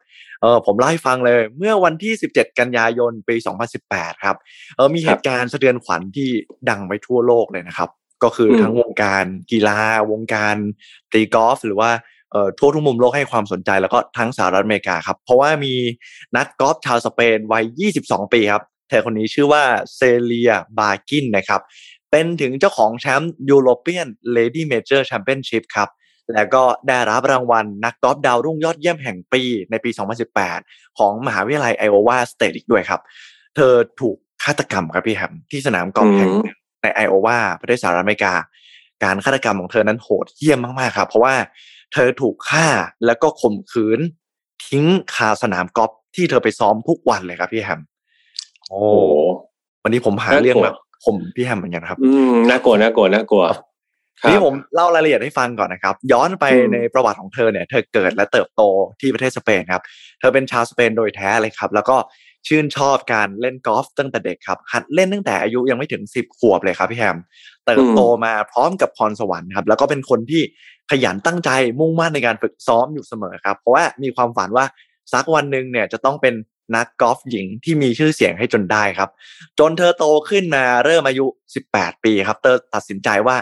[0.43, 3.37] เออผมเล่าให้ฟังเลย เมื่อวันที่ 17 กันยายนปี
[3.81, 4.37] 2018 ครับ
[4.77, 6.29] เออมีเหตุการณ์สะเทือนขวัญที่
[6.71, 7.91] ดังไปทั่วโลกเลยนะครับ
[8.23, 9.81] ก็คืออืมทั้งวงการกีฬา
[10.11, 10.57] วงการ
[11.13, 12.16] ตีกอล์ฟหรือว่าเอ่อ
[12.59, 15.75] ทั่วทุกมุมโลกให้ความสนใจแล้วก็ทั้งสหรัฐอเมริกาครับเพราะว่ามี
[16.37, 17.65] นักกอล์ฟชาวสเปนวัย
[18.03, 19.63] 22 ปีครับเธอคนนี้ชื่อว่า
[19.97, 21.61] เซเลียบากินนะครับ
[22.11, 25.89] เป็นถึงเจ้าของแชมป์ European Ladies Amateur Championship ครับ
[26.35, 29.91] แล้วก็ได้รับรางวัลนักกอล์ฟดาวรุ่งยอดเยี่ยมแห่งปีในปี
[30.45, 33.01] 2018 ของมหาวิทยาลัยไอโอวาสเตทอีกด้วยครับ
[33.57, 38.35] เธอถูกฆาตกรรมครับพี่แฮมที่สนามกอล์ฟแห่งหนึ่งในไอโอวาประเทศสหรัฐอเมริกา
[39.05, 41.35] การฆาตกรรมของเธอนั้นโหดเหี้ยมมากๆครับ เพราะว่า
[41.93, 42.67] เธอถูกฆ่า
[43.07, 44.01] แล้วก็ข่มขืน
[44.67, 44.85] ทิ้ง
[45.15, 47.81] คาสนามกอล์ฟที่เธอไปซ้อมทุกวันเลยครับพี่แฮม
[48.69, 48.79] โอ้
[49.83, 53.45] วันนี้ผมหาน่ากลัวเรื่องแบบผมพี่แฮมเหมือนกันครับ อืมน่ากลัวน่ากลัวน่ากลัว
[54.21, 58.63] ครับนี่ผมเล่ารายละเอียดให้ฟังก่อนนะครับ ย้อนไปอืมในประวัติของเธอเนี่ย เธอเกิดและเติบโต
[59.01, 59.83] ที่ประเทศสเปนครับ
[60.21, 61.97] เธอเป็นชาวสเปนโดยแท้เลยครับ แล้วก็
[62.47, 67.17] ชื่นชอบการเล่นกอล์ฟตั้งแต่เด็กครับ หัดเล่นตั้งแต่อายุยังไม่ถึงสิบขวบเลยครับพี่แฮม
[67.67, 70.43] เติบโตมาพร้อมกับพรสวรรค์ครับ แล้วก็เป็นคนที่
[70.91, 74.67] ขยันตั้งใจมุ่งมั่นในการฝึกซ้อมอยู่เสมอครับ เพราะว่ามีความฝันว่า
[75.13, 76.35] สักวันหนึ่งเนี่ยจะต้องเป็น
[76.77, 79.11] นักกอล์ฟหญิงที่มีชื่อเสียงให้จนได้ครับ
[79.59, 81.27] จนเธอโตขึ้นมาเริ่มอายุ
[81.67, 83.37] 18 ปีครับ เธอตัดสินใจว่า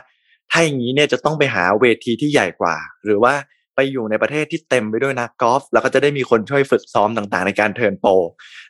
[0.51, 3.35] ถ้าอย่างนี้เนี่ยจะต้องไปหาเวทีที่ใหญ่กว่า หรือว่า
[3.75, 8.11] ไปอยู่ในประเทศที่เต็มไปด้วยนักกอล์ฟแล้วก็จะได้มีคนช่วยฝึกซ้อมต่างๆ ในการเทิร์นโปร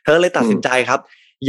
[0.03, 0.99] เธอเลยตัดสินใจครับ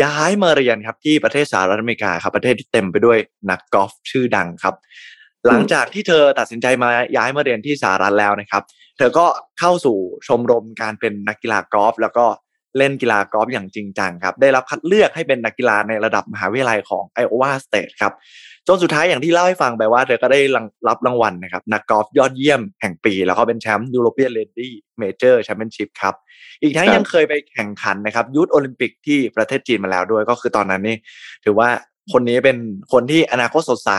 [0.03, 3.19] ย้ายมาเรียนครับที่ประเทศสหรัฐอเมริกาครับประเทศที่เต็มไปด้วย
[3.51, 4.75] นักกอล์ฟชื่อดังครับ
[5.47, 8.63] หลังจากที่เธอตัดสินใจมาย้ายมาเรียนที่สหรัฐแล้วนะครับ
[8.97, 9.27] เธอก็
[9.61, 9.97] เข้าสู่
[10.29, 12.27] ชมรมการเป็นนักกีฬากอล์ฟแล้วก็
[12.79, 18.13] เล่นกีฬากอล์ฟอย่างจริงจังครับ ได้รับคัดเลือกให้เป็นนักกีฬาในระดับมหาวิทยาลัยของไอโอวาสเตทครับ
[18.69, 20.41] จนสุดท้ายอย่างที่เล่าให้ฟังไปว่าเธอก็ได้
[20.89, 26.15] รับรางวัลนะครับนักกอล์ฟยอดเยี่ยมแห่งปี แล้วก็เป็นแชมป์ European Ladies Amateur Championship ครับ
[26.63, 30.97] อีกทั้งยังเคยไปแข่งขันนะครับ youth โอลิมปิกที่ประเทศจีนมาแล้วด้วย ก็คือตอนนั้นนี่
[31.45, 31.69] ถือว่า
[32.13, 32.57] คนนี้เป็น
[32.93, 33.91] คนที่อนาคตสดใส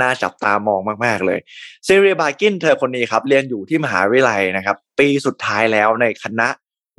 [0.00, 1.40] น่าจับตามองมาก ๆ เลย
[1.84, 6.48] เซเรียบากินเธอคนนี้ครับ เรียนอยู่ที่มหาวิทยาลัยนะครับ ปีสุดท้ายแล้วในคณะ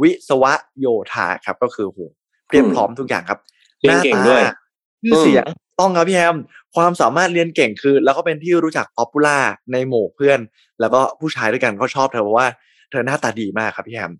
[0.01, 0.43] วิศว
[0.79, 1.99] โยธาครับ ก็คือโห
[2.47, 3.39] เพียบพร้อมทุกอย่างครับ
[3.79, 4.60] เรียนเก่งด้วยหน้าตา
[5.01, 5.45] ชื่อเสียง
[5.79, 6.35] ต้องครับพี่แฮม
[6.75, 9.37] ความสามารถเรียนเก่งคือ แล้วก็เป็นที่รู้จักป๊อปปูล่า
[9.71, 10.39] ในหมู่เพื่อน
[10.79, 12.47] แล้วก็ผู้ชายด้วยกันก็ชอบเธอเพราะว่า
[12.91, 14.13] เธอหน้าตาดีมากครับพี่แฮม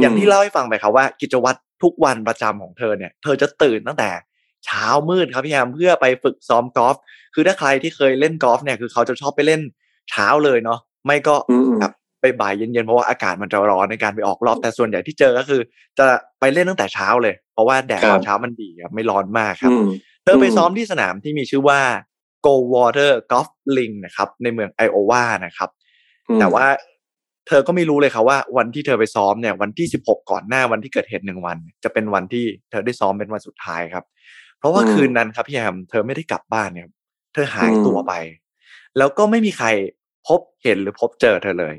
[0.00, 4.10] อย่างที่เล่าให้ฟังไปครับว่า กิจวัตรทุกวันประจำของเธอเนี่ย เธอจะตื่นตั้งแต่
[4.66, 6.96] เช้ามืดครับพี่แฮมเพื่อไปฝึกซ้อมกอล์ฟ
[7.34, 9.60] คือถ้าใครที่เคยเล่นกอล์ฟเนี่ยคือเขาจะชอบไปเล่น
[10.10, 15.60] เช้าเลยเนาะไม่ก็อืมแบบไปบ่ายเย็นๆเพราะว่าอากาศมันจะร้อนในการไปออกรอบแต่ส่วนใหญ่ที่เจอก็คือ
[15.98, 16.06] จะ
[16.40, 19.86] ไปเล่นตั้งแต่เช้าเลย เพราะว่าแดดครับตอนเช้ามันดีครับไม่ร้อนมากครับอืม
[20.24, 21.80] เธอไปอืมซ้อมที่สนามที่มีชื่อว่า
[22.46, 25.70] Go Water Golf Link นะครับ ในเมืองไอโอวานะครับ
[26.40, 26.66] แต่ว่า
[27.48, 34.04] เธอก็ไม่รู้เลยครับว่าวันที่เธอไปซ้อมเนี่ยวันที่16ก่อนหน้าวันที่เกิดเหตุหนึ่งวัน จะเป็นวันที่เธอได้ซ้อมเป็นวันสุดท้ายครับ
[34.58, 36.94] เพราะว่าอืมคืนนั้นครับพี่แฮมเธอไม่ได้กลับบ้านเนี่ยครับ
[37.34, 38.12] เธอหายอืมตัวไป
[38.98, 39.66] แล้วก็ไม่มีใคร
[40.28, 41.74] พบเห็นหรือพบเจอเธอเลย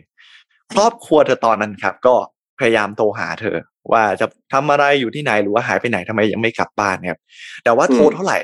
[0.74, 2.16] ครอบครัวเธอตอนนั้นครับ ก็
[2.64, 3.58] พยายามโทรหาเธอ
[3.92, 7.22] ว่าจะทำอะไรอยู่ที่ไหนหรือว่าหายไปไหนทำไมยังไม่กลับบ้านเนี่ยครับ
[7.64, 8.40] แต่ว่าโทรเท่าไหร่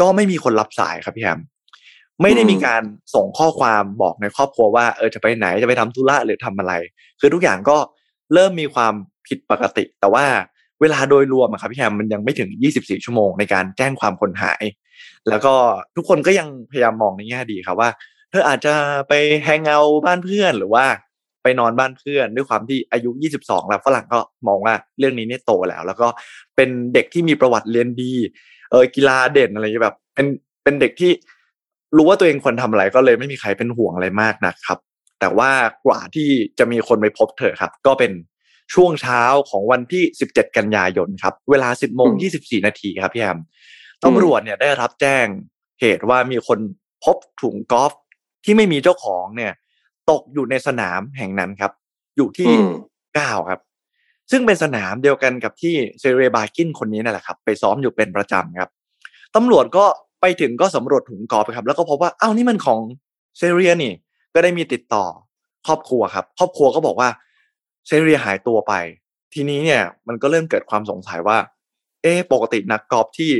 [0.00, 1.40] ก็ไม่มีคนรับสายครับพี่แฮม
[2.22, 2.82] ไม่ได้มีการ
[3.14, 6.72] ส่งข้อความบอกในครอบครัวว่าเออจะไปไหนจะไปทำธุระหรือทำอะไร
[7.20, 7.76] คือทุกอย่างก็
[8.34, 8.94] เริ่มมีความ
[9.28, 10.24] ผิดปกติ แต่ว่า
[10.80, 12.48] เวลาโดยรวมอะครับพี่แฮมมันยังไม่ถึง
[12.78, 14.64] 24 ชั่วโมงในการแจ้งความคนหาย
[15.28, 15.54] แล้วก็
[15.96, 17.90] ทุกคนก็ยังพยายามมองในแง่ดีครับว่า
[18.30, 18.74] เธออาจจะ
[19.08, 19.12] ไป
[19.44, 20.84] แฮงเอาท์บ้านเพื่อนหรือว่า
[21.44, 26.08] ไปนอนบ้านเพื่อน ด้วยความที่อายุ 22 แล้วฝรั่งก็มองว่าเรื่องนี้เนี่ยโตแล้ว แล้วก็
[26.56, 28.12] เป็นเด็กที่มีประวัติเรียนดี
[28.70, 30.26] เออกีฬาเด่นอะไรอย่างเงี้ยแบบ เป็น
[30.62, 31.12] เป็นเด็กที่
[31.96, 34.78] รู้ว่าตัวเองควรทำอะไรก็เลยไม่มีใครเป็นห่วงอะไรมากนะครับ
[35.20, 35.50] แต่ว่า
[35.86, 36.28] กว่าที่
[36.58, 38.12] จะมีคนไปพบเธอครับ ก็เป็น
[38.74, 43.38] ช่วงเช้าของวันที่ 17 กันยายนครับ เวลา 10โมงอืม24 นาทีครับพี่แอม
[44.04, 45.26] ตำรวจเนี่ยได้รับแจ้ง
[45.80, 46.58] เหตุว่ามีคน
[47.04, 47.92] พบถุงกอล์ฟ
[48.44, 49.52] ที่ไม่มีเจ้าของเนี่ย
[50.10, 51.72] ตกอยู่ในสนามแห่งนั้นครับ
[52.16, 52.70] อยู่ที่อืม
[53.14, 53.60] เก้าครับ
[54.30, 58.70] ซึ่งเป็นสนามเดียวกันกับที่เซเรบากินคนนี้นั่นแหละครับ ไปซ้อมอยู่เป็นประจำครับ
[59.36, 59.84] ตำรวจก็
[60.20, 62.80] ไปถึงก็สำรวจถุงกอล์ฟครับ แล้วก็พบว่าอ้าวนี่มันของ
[63.38, 63.92] เซเรียนี่
[64.34, 65.04] ก็ได้มีติดต่อ
[65.66, 67.08] ครอบครัวครับ ครอบครัวก็บอกว่า
[67.86, 68.72] เซเรียหายตัวไป
[69.34, 71.38] ทีนี้เนี่ยมันก็เริ่มเกิดความสงสัยว่า
[72.02, 73.30] เอ๊ะปกตินักกอล์ฟที่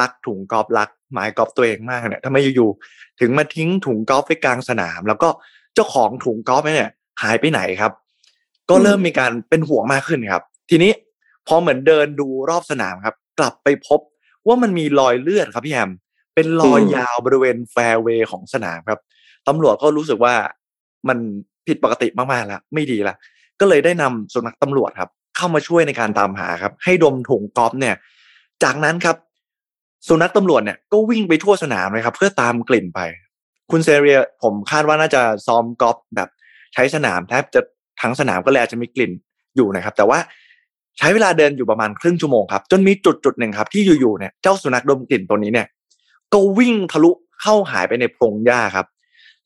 [0.00, 5.28] รักถุงกอล์ฟรักไม้กอล์ฟตัวเองมากเนี่ยทำไมอยู่ๆถึงมาทิ้งถุงกอล์ฟไว้กลางสนาม แล้วก็
[5.74, 6.90] เจ้าของถุงกอล์ฟเนี่ย
[7.22, 7.92] หายไปไหนครับ
[8.70, 10.92] ก็เริ่มมีการเป็นห่วงมากขึ้นครับ ทีนี้
[11.46, 14.00] พอเหมือนเดินดูรอบสนามครับ กลับไปพบ
[14.46, 15.90] ว่ามันมีรอยเลือดครับพี่แฮม
[16.34, 19.00] เป็นรอยอืมยาวบริเวณแฟร์เวย์ของสนามครับ
[19.48, 20.34] ตำรวจก็รู้สึกว่า
[21.08, 21.18] มัน
[21.66, 23.14] ผิดปกติมากๆแล้วไม่ดีละ
[23.60, 27.96] ก็เลยได้นำสุนัขตำรวจครับ เข้ามาช่วยในการตามหาครับ ให้ดมถุงกอล์ฟเนี่ย
[28.64, 29.16] จากนั้นครับ
[30.08, 33.00] สุนัขตำรวจเนี่ยก็วิ่งไปทั่วสนามเลยครับ เพื่อตามกลิ่นไป
[33.72, 36.28] คุณเซเลียผมคาดว่าน่าจะซ้อมกอล์ฟแบบ
[36.74, 37.60] ใช้สนามแทบจะ
[38.02, 39.12] ทั้งสนามก็เลยอาจจะมีกลิ่น
[39.56, 40.18] อยู่นะครับ แต่ว่า
[40.98, 45.66] ใช้เวลาเดินอยู่ประมาณครึ่งชั่วโมงครับจนมีจุดจุดหนึ่งครับ ที่อยู่ๆเนี่ยเจ้าสุนัขดมกลิ่นตัวนี้เนี่ย
[46.32, 47.10] ก็วิ่งทะลุ
[47.42, 48.86] เข้าหายไปในพงหญ้าครับ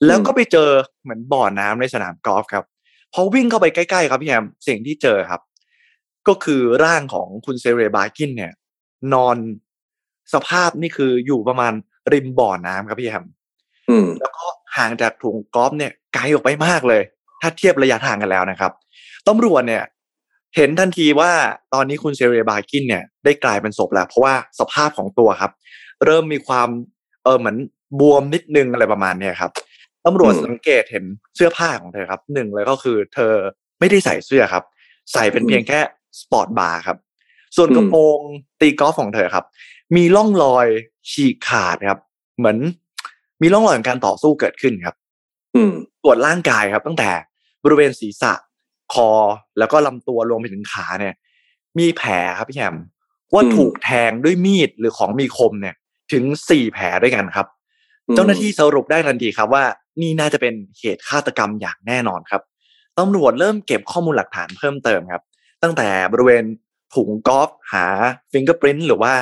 [0.06, 0.68] แล้วก็ไปเจอ
[1.02, 2.64] เหมือนบ่อน้ำในสนามกอล์ฟครับ
[3.12, 5.40] พอวิ่งเข้าไปใกล้ๆครับพี่แอมสิ่งที่เจอครับ
[6.28, 8.52] ก็คือร่างของคุณเซเรบากินเนี่ย
[9.14, 9.36] นอน
[10.34, 11.72] สภาพนี่คืออยู่ประมาณ
[12.12, 13.24] ริมบ่อน้ำครับพี่แอม
[14.20, 14.44] แล้วก็
[14.76, 17.02] ห่างจากถุงกอล์ฟเนี่ยไกลออกไปมากเลย
[17.40, 18.72] ถ้าเทียบระยะทางกันแล้วนะครับ
[19.28, 19.84] ตำรวจเนี่ย
[20.56, 21.32] เห็นทันทีว่า
[21.74, 25.52] ตอนนี้คุณเซเรบากินเนี่ยได้กลายเป็นศพแล้ว เพราะว่าสภาพของตัวครับ
[26.04, 26.68] เริ่มมีความ
[27.24, 27.56] เออเหมือน
[28.00, 29.50] บวมนิดนึงอะไรประมาณเนี้ยครับ
[30.06, 31.04] ตำรวจอืมสังเกตเห็น
[31.36, 33.32] เสื้อผ้าของเธอครับหนึ่งเลยก็คือ เธอ
[33.80, 34.64] ไม่ได้ใส่เสื้อครับ
[35.12, 35.80] ใส่เป็นเพียงแค่
[36.20, 36.98] sports bra ครับ
[37.56, 38.18] ส่วนกระโปรง
[38.60, 39.44] ตีกอล์ฟของเธอครับ
[39.96, 40.66] มีร่องรอย
[41.10, 42.00] ฉีกขาดครับ
[42.38, 42.58] เหมือน
[43.42, 44.94] มีร่องรอยของการต่อสู้เกิดขึ้นครับ
[45.54, 45.72] อืม
[46.02, 47.10] ตรวจร่างกายครับ ตั้งแต่
[47.64, 48.32] บริเวณศีรษะ
[48.92, 49.10] คอ
[49.58, 51.14] แล้วก็ลำตัวรวมไปถึงขาเนี่ย
[51.78, 52.76] มีแผลครับพี่แฮม
[53.34, 55.74] ว่าอืมถูกแทงด้วยมีดหรือของมีคมเนี่ย
[56.12, 57.46] ถึงสี่แผลด้วยกันครับ
[58.14, 59.64] เจ้าหน้าที่สรุปได้ทันทีครับว่า
[60.00, 62.42] นี่น่าจะเป็นเหตุฆาตกรรมอย่างแน่นอนครับ
[62.98, 65.22] ตำรวจเริ่มเก็บข้อมูลหลักฐานเพิ่มเติมครับ
[65.62, 66.44] ตั้งแต่บริเวณ
[66.94, 67.84] ถุงกอล์ฟหา
[68.32, 69.12] ฟิงเกอร์ i ริ t หรือว่า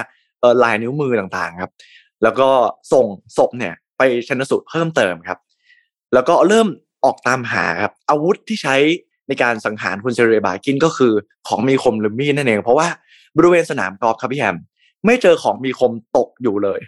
[0.40, 1.72] เออลายนิ้วมือต่างๆครับ
[2.22, 2.48] แล้วก็
[2.92, 3.06] ส่ง
[3.38, 5.38] ศพเนี่ย ไปชันสูตรเพิ่มเติมครับ
[6.14, 6.68] แล้วก็เริ่ม
[7.04, 8.76] ออกตามหาครับอาวุธที่ใช้
[9.28, 11.12] ในการสังหารคุณเซเรบากินก็คือ
[11.48, 12.88] ของมีคมหรือมีดนั่นเอง เพราะว่า
[13.36, 14.56] บริเวณสนามกอล์ฟครับพี่แฮม
[15.06, 16.80] ไม่เจอของมีคมตกอยู่เลย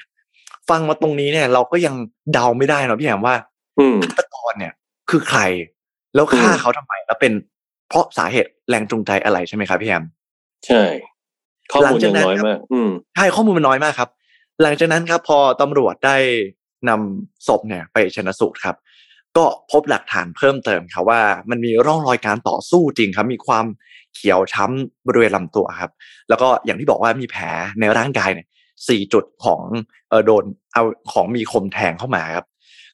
[0.70, 1.94] ฟังมาตรงนี้เนี่ย เราก็ยัง
[2.32, 3.36] เดาไม่ได้เนาะพี่แฮมว่า
[3.80, 4.72] อืมฆาตกรเนี่ย
[5.10, 5.40] คือใคร
[6.14, 7.32] แล้วฆ่าอืมเขาทำไมแล้วเป็น
[7.88, 10.04] เพราะสาเหตุแรงจูงใจอะไรใช่ไหมครับพี่แฮม
[10.66, 10.82] ใช่
[11.70, 14.08] ข้อหลัมูงลจากยังนั้นน้อยครับมาก อืมใช่ข้อมูลมันน้อยมากครับ
[14.62, 16.16] หลังจากนั้นครับ พอตำรวจได้
[16.90, 18.76] นำศพเนี่ยไปชนสูตรครับ
[19.36, 21.20] ก็พบหลักฐานเพิ่มเติมครับว่า
[21.50, 23.66] มันมีร่องรอยการต่อสู้จริงครับมีความ
[24.14, 25.90] เขียวช้ำบริเวณลำตัวครับ
[26.28, 27.42] แล้วก็อย่างที่บอกว่ามีแผล
[27.80, 28.46] ในร่างกายเนี่ย
[28.88, 29.60] สี่จุดของ
[30.08, 30.82] เออโดนเอา
[31.12, 32.46] ของมีคมแทงเข้ามาครับ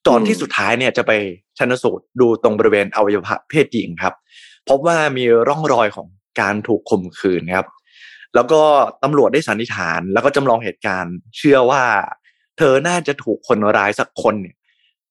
[0.08, 1.12] ก่อนที่สุดท้ายเนี่ยจะไป
[1.58, 4.14] ชนสูตรดูตรงบริเวณอวัยวะเพศหญิงครับ
[4.68, 6.06] พบว่ามีร่องรอยของ
[6.40, 7.66] การถูกข่มขืนครับ
[8.34, 8.62] แล้วก็
[9.02, 11.82] ตำรวจได้สันนิษฐาน แล้วก็จำลองเหตุการณ์ เชื่อว่า
[12.58, 14.56] เธอน่าจะถูกคนร้ายสักคนเนี่ย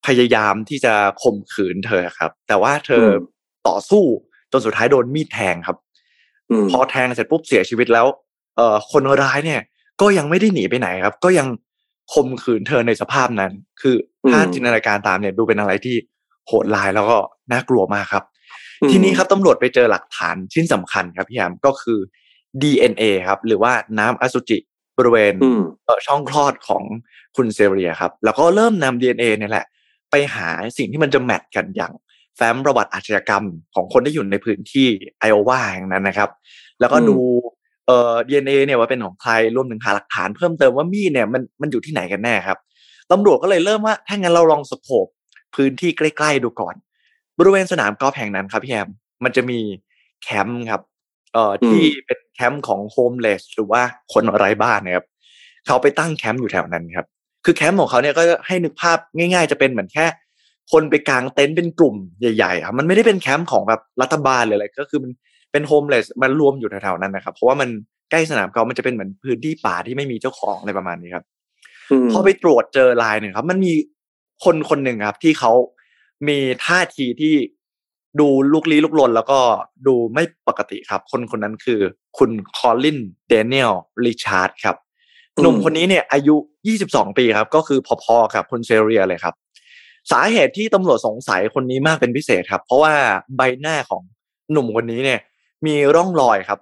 [0.05, 3.21] พยายามที่จะข่มขืนเธอครับ แต่ว่าเธออม
[3.67, 4.03] ต่อสู้
[4.51, 5.77] จนสุดท้ายโดนมีดแทงครับ
[6.51, 8.05] อืมพอแทงเสร็จปุ๊บเสียชีวิตแล้ว
[8.57, 9.61] เอ่อคนร้ายเนี่ย
[10.01, 11.47] ก็ยังไม่ได้หนีไปไหนครับ ก็ยัง
[12.13, 13.95] ข่มขืนเธอในสภาพนั้น คือ
[14.31, 15.95] ถ้าอืมจินตนาการตามเนี่ยดูเป็นอะไรที่
[16.47, 17.17] โหดร้ายแล้วก็
[17.51, 18.23] น่ากลัวมากครับ
[18.81, 21.99] อืมทีนี้ครับตำรวจไปเจอหลักฐานชิ้นสำคัญครับพี่แอมก็คือ
[22.61, 24.57] DNA ครับ หรือว่าน้ำอสุจิ
[24.97, 26.83] บริเวณอืมเอ่อช่องคลอดของ
[27.35, 29.65] คุณเซเรียครับ แล้วก็เริ่มนำ DNA เนี่ยแหละ
[30.11, 31.93] ไปหาสิ่งที่มันจะแมทกันอย่าง
[32.35, 33.43] แฟ้มประวัติอาชญากรรม
[33.75, 34.87] ของคนที่อยู่ในพื้นที่
[35.19, 36.29] ไอโอวาแห่งนั้นนะครับ
[36.79, 37.17] แล้วก็อืมดู
[37.87, 42.57] เอ่อ DNA เนี่ยว่าเป็นของใครรวมถึงหาหลักฐานเพิ่มเติมว่ามีดเนี่ยมันมันอยู่ที่ไหนกันแน่ครับ
[43.11, 45.07] ตำรวจก็เลยเริ่มว่าถ้างั้นเราลอง scope
[45.55, 46.75] พื้นที่ใกล้ ๆ ดูก่อน
[47.39, 48.89] บริเวณสนามกอล์ฟแห่งนั้นครับพี่แฮม
[49.23, 49.59] มันจะมี
[50.23, 50.81] แคมป์ครับ
[51.33, 53.81] เอ่อที่เป็นแคมป์ของ homeless หรือว่า
[54.13, 55.05] คนไร้บ้านนะครับ
[55.67, 57.07] เขาไปตั้งแคมป์อยู่แถวนั้นครับ
[57.45, 60.05] คือแคมป์ของเขาเนี่ยก็จะให้นึกภาพง่าย ๆ จะเป็นเหมือนแค่
[60.71, 65.11] คนไปกางเต็นท์เป็นกลุ่มใหญ่ๆครับมันไม่ได้เป็นแคมป์ของแบบรัฐบาลเลยอะไรก็คือมัน
[65.51, 67.69] เป็น homeless มันรวมอยู่แถวๆนั้นนะครับ เพราะว่ามัน
[68.11, 71.25] ใกล้สนามกอล์ฟมันจะเป็นเหมือนพื้นที่ป่าที่ไม่มีเจ้าของอะไรประมาณนี้ครับ
[72.05, 73.73] มพอไปตรวจเจอรายหนึ่งครับ มันมี
[74.43, 75.51] คนคนหนึ่งครับ ที่เขา
[76.27, 77.33] มีท่าทีที่
[78.19, 79.39] ดูลุกลี้ลุกลนแล้วก็
[79.87, 81.79] ดูไม่ปกติครับ คนคนนั้นคือ
[82.17, 83.73] คุณคอลลินเดเนียล
[84.05, 84.75] ริชาร์ดครับ
[85.41, 86.35] หนุ่มคนนี้เนี่ยอายุ
[86.77, 89.33] 22 ปีครับ ก็คือพอๆกับคุณเซเรียเลยครับ
[90.11, 92.93] สาเหตุที่ตำรวจสงสัยคนนี้มากเป็นพิเศษครับ เพราะว่า
[93.37, 94.01] ใบหน้าของ
[94.51, 95.19] หนุ่มคนนี้เนี่ย
[95.65, 96.59] มีร่องรอยครับ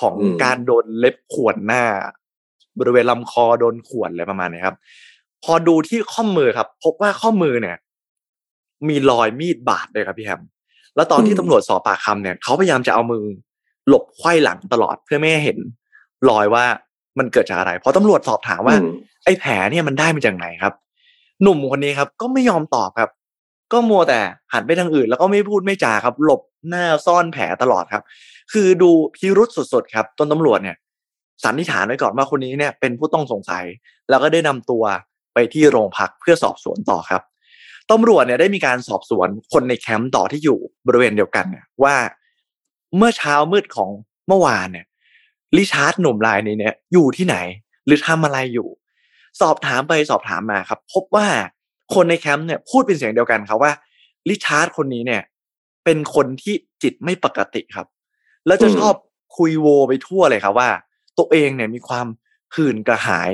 [0.00, 1.84] ของอืมการโดนเล็บข่วนหน้า
[2.78, 4.76] บริเวณลำคอโดนข่วนอะไรประมาณนี้ครับ
[5.44, 7.76] พอดูที่ข้อมือครับ พบว่าข้อมือเนี่ย
[8.88, 10.40] มีรอยมีดบาดเลยครับพี่แฮม
[10.96, 13.24] แล้วตอนที่ตำรวจสอบปากคำเนี่ยเขาพยายามจะเอามือ
[13.88, 15.58] หลบไขว้หลังตลอดเพื่อไม่ให้เห็น
[16.30, 16.64] รอยว่า
[17.18, 18.90] มันเกิดจากอะไรพอตำรวจสอบถามว่าอืม
[19.24, 20.74] ไอ้แผลเนี่ยมันได้มาจากไหนครับ
[21.42, 23.10] หนุ่มคนนี้ครับ ก็ไม่ยอมตอบครับ
[23.72, 24.20] ก็มัวแต่
[24.52, 28.02] หันไปทางอื่น แล้วก็ไม่พูดไม่จาครับ หลบหน้าซ่อนแผลตลอดครับ
[28.52, 30.76] คือดูพิรุษสุดๆครับจนตำรวจเนี่ย
[31.44, 33.64] สันนิษฐานไว้ก่อนว่าคนนี้เนี่ยเป็นผู้ต้องสงสัย
[34.10, 34.82] แล้วก็ได้นำตัว
[35.34, 37.22] ไปที่โรงพักเพื่อสอบสวนต่อครับ
[37.90, 41.96] ตำรวจเนี่ยได้มีการสอบสวนคนในแคมป์ต่อที่อยู่บริเวณเดียวกันเนี่ยว่า
[42.96, 43.90] เมื่อเช้ามืดของ
[44.28, 44.86] เมื่อวานเนี่ย
[45.56, 47.36] ริชาร์ดหนุ่มรายนี้เนี่ยอยู่ที่ไหน
[47.86, 48.68] หรือทำอะไรอยู่
[49.40, 51.26] สอบถามไปสอบถามมาครับ พบว่า
[51.94, 53.72] คนในแคมป์เนี่ยพูดเป็นเสียงเดียวกันครับว่า
[54.28, 55.22] ริชาร์ดคนนี้เนี่ย
[55.84, 57.86] เป็นคนที่จิตไม่ปกติครับ
[58.46, 58.94] แล้วจะชอบ
[59.36, 60.70] คุยโวไปทั่วเลยครับว่า
[61.18, 62.06] ตัวเองเนี่ยมีความ
[62.54, 63.30] หื่นกระหาย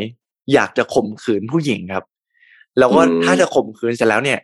[0.53, 2.05] อยากจะข่มขืนผู้หญิงครับ
[2.81, 4.39] แล้วก็ถ้าจะข่มขืนเสร็จแล้วเนี่ย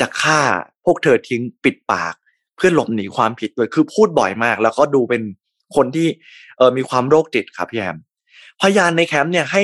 [0.00, 0.38] จะฆ่า
[0.84, 2.14] พวกเธอทิ้งปิดปาก
[2.56, 5.22] เพื่อหลบหนีความผิดด้วยคือพูดบ่อยมาก แล้วก็ดูเป็น
[5.76, 6.08] คนที่
[6.58, 7.96] เออมีความโรคจิตครับพี่แอม
[8.60, 9.62] พยานในแคมป์เนี่ยให้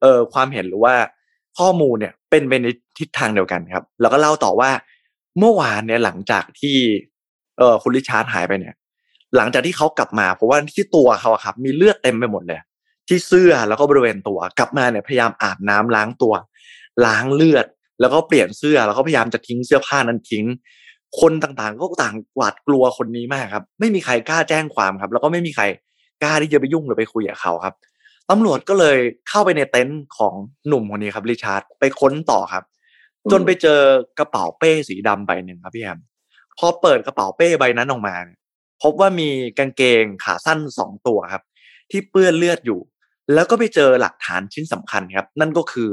[0.00, 0.94] เอ่อความเห็นหรือว่า
[1.58, 2.66] ข้อมูลเนี่ยเป็นไปใน
[2.98, 4.70] ทิศทางเดียวกันครับ แล้วก็เล่าต่อว่า
[5.38, 6.76] เมื่อวานเนี่ยหลังจากที่
[7.58, 8.74] เอ่อคุณริชาร์ดหายไปเนี่ย
[9.36, 12.60] หลังจากที่เขากลับมาเพราะว่าที่ตัวเขาครับ มีเลือดเต็มไปหมดเลย
[13.08, 16.34] ที่เสื้อแล้วก็บริเวณตัวกลับมาเนี่ยพยายามอาบน้ำล้างตัว
[17.06, 17.66] ล้างเลือด
[18.00, 20.44] แล้วก็เปลี่ยนเสื้อแล้วก็พยายามจะทิ้งเสื้อผ้านั้นทิ้ง
[21.20, 25.64] คนต่างๆ ก็ต่างหวาดกลัวคนนี้มากครับ ไม่มีใครกล้าแจ้งความครับ แล้วก็ไม่มีใคร
[26.22, 27.74] กล้าที่จะไปยุ่งหรือไปคุยกับเขาครับ
[28.30, 30.34] ตำรวจก็เลยเข้าไปในเต็นท์ของ
[30.68, 32.64] หนุ่มคนนี้ครับริชาร์ดไปค้นต่อครับ
[33.30, 33.80] จนไปเจอ
[34.18, 35.98] กระเป๋าเป้สีดำใบหนึ่งครับพี่แอม
[36.58, 38.14] พอเปิดกระเป๋าเป้ใบนั้นออกมา
[38.82, 39.28] พบว่ามี
[39.58, 41.42] กางเกงขาสั้นสองตัวครับ
[41.90, 42.80] ที่เปื้อนเลือดอยู่
[43.34, 45.88] แล้วก็ไปเจอหลักฐานชิ้นสำคัญครับ นั่นก็คือ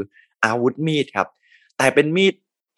[0.45, 1.27] อาวุธมีดครับ
[1.77, 2.33] แต่เป็นมีด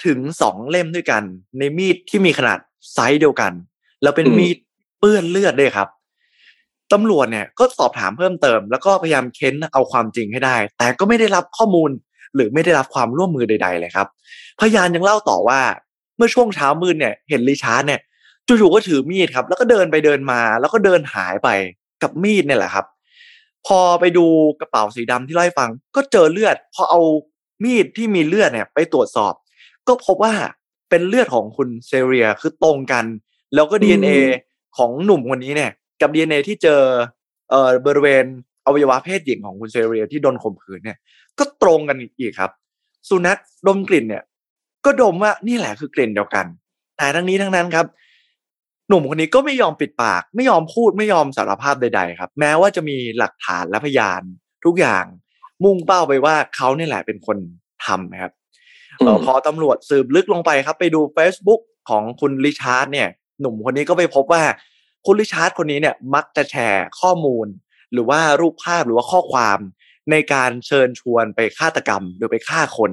[0.05, 1.24] ถึงสองเล่มด้วยกัน
[1.57, 2.59] ในมีดที่มีขนาด
[2.93, 3.51] ไซส์เดียวกัน
[4.01, 4.57] แล้วเป็นมีด
[4.99, 5.88] เปื้อนเลือดด้วยครับ
[6.93, 11.91] ตำรวจเนี่ยก็สอบถามเพิ่มเติม แล้วก็พยายามเค้นเอาความจริงให้ได้ แต่ก็ไม่ได้รับข้อมูล
[12.36, 14.07] หรือไม่ได้รับความร่วมมือใด ๆ เลยครับ
[14.59, 15.61] พยานยังเล่าต่อว่า
[16.18, 18.01] เมื่อช่วงเช้ามืดเนี่ย เห็นริชาร์ดเนี่ย
[18.47, 21.49] จู่ๆก็ถือมีดครับ แล้วก็เดินไปเดินมา แล้วก็เดินหายไป
[22.01, 22.86] กับมีดเนี่ยแหละครับ
[23.68, 24.26] พอไปดู
[24.59, 27.01] กระเป๋าสีดำที่ไล่ฟัง ก็เจอเลือด พอเอา
[27.64, 29.34] มีดที่มีเลือดเนี่ยไปตรวจสอบ
[29.88, 30.34] ก็พบว่า
[30.89, 33.05] เป็นเลือดของคุณเซเรียคือตรงกัน
[33.55, 34.16] แล้วก็ DNA
[34.78, 36.82] ของหนุ่มคนนี้เนี่ย กับ DNA ที่เจอ
[37.49, 38.26] เอ่อบริเวณ
[38.66, 40.97] อวัยวะเพศหญิงของคุณเซเรียที่โดนข่มขืนเนี่ย
[41.39, 42.51] ก็ตรงกันอีกครับ
[43.10, 44.24] สุนัขดมกลิ่นเนี่ย
[44.86, 46.45] ก็ดมว่านี่แหละคือกลิ่นเดียวกัน
[46.97, 47.86] แต่ทั้งนี้ทั้งนั้นครับ
[48.88, 54.22] หนุ่มคนนี้ก็ไม่ยอมปิดปาก ไม่ยอมพูดไม่ยอมสารภาพใด ๆ ครับ แม้ว่าจะมีหลักฐานและพยาน
[54.66, 55.05] ทุกอย่าง
[55.64, 57.38] มุ่งเป้าไปว่าเขาเนี่ยแหละเป็นคน
[57.86, 58.32] ทำนะครับ
[59.08, 63.08] อพอตำรวจสืบลึกลงไปครับ ไปดู Facebook ของคุณริชาร์ดเนี่ย
[63.41, 64.43] หนุ่มคนนี้ก็ไปพบว่า
[65.05, 67.47] คุณริชาร์ดคนนี้เนี่ยมักจะแชร์ข้อมูล
[67.93, 69.60] หรือว่ารูปภาพหรือว่าข้อความ
[70.12, 72.91] ในการเชิญชวนไปฆาตกรรมหรือไปฆ่าคน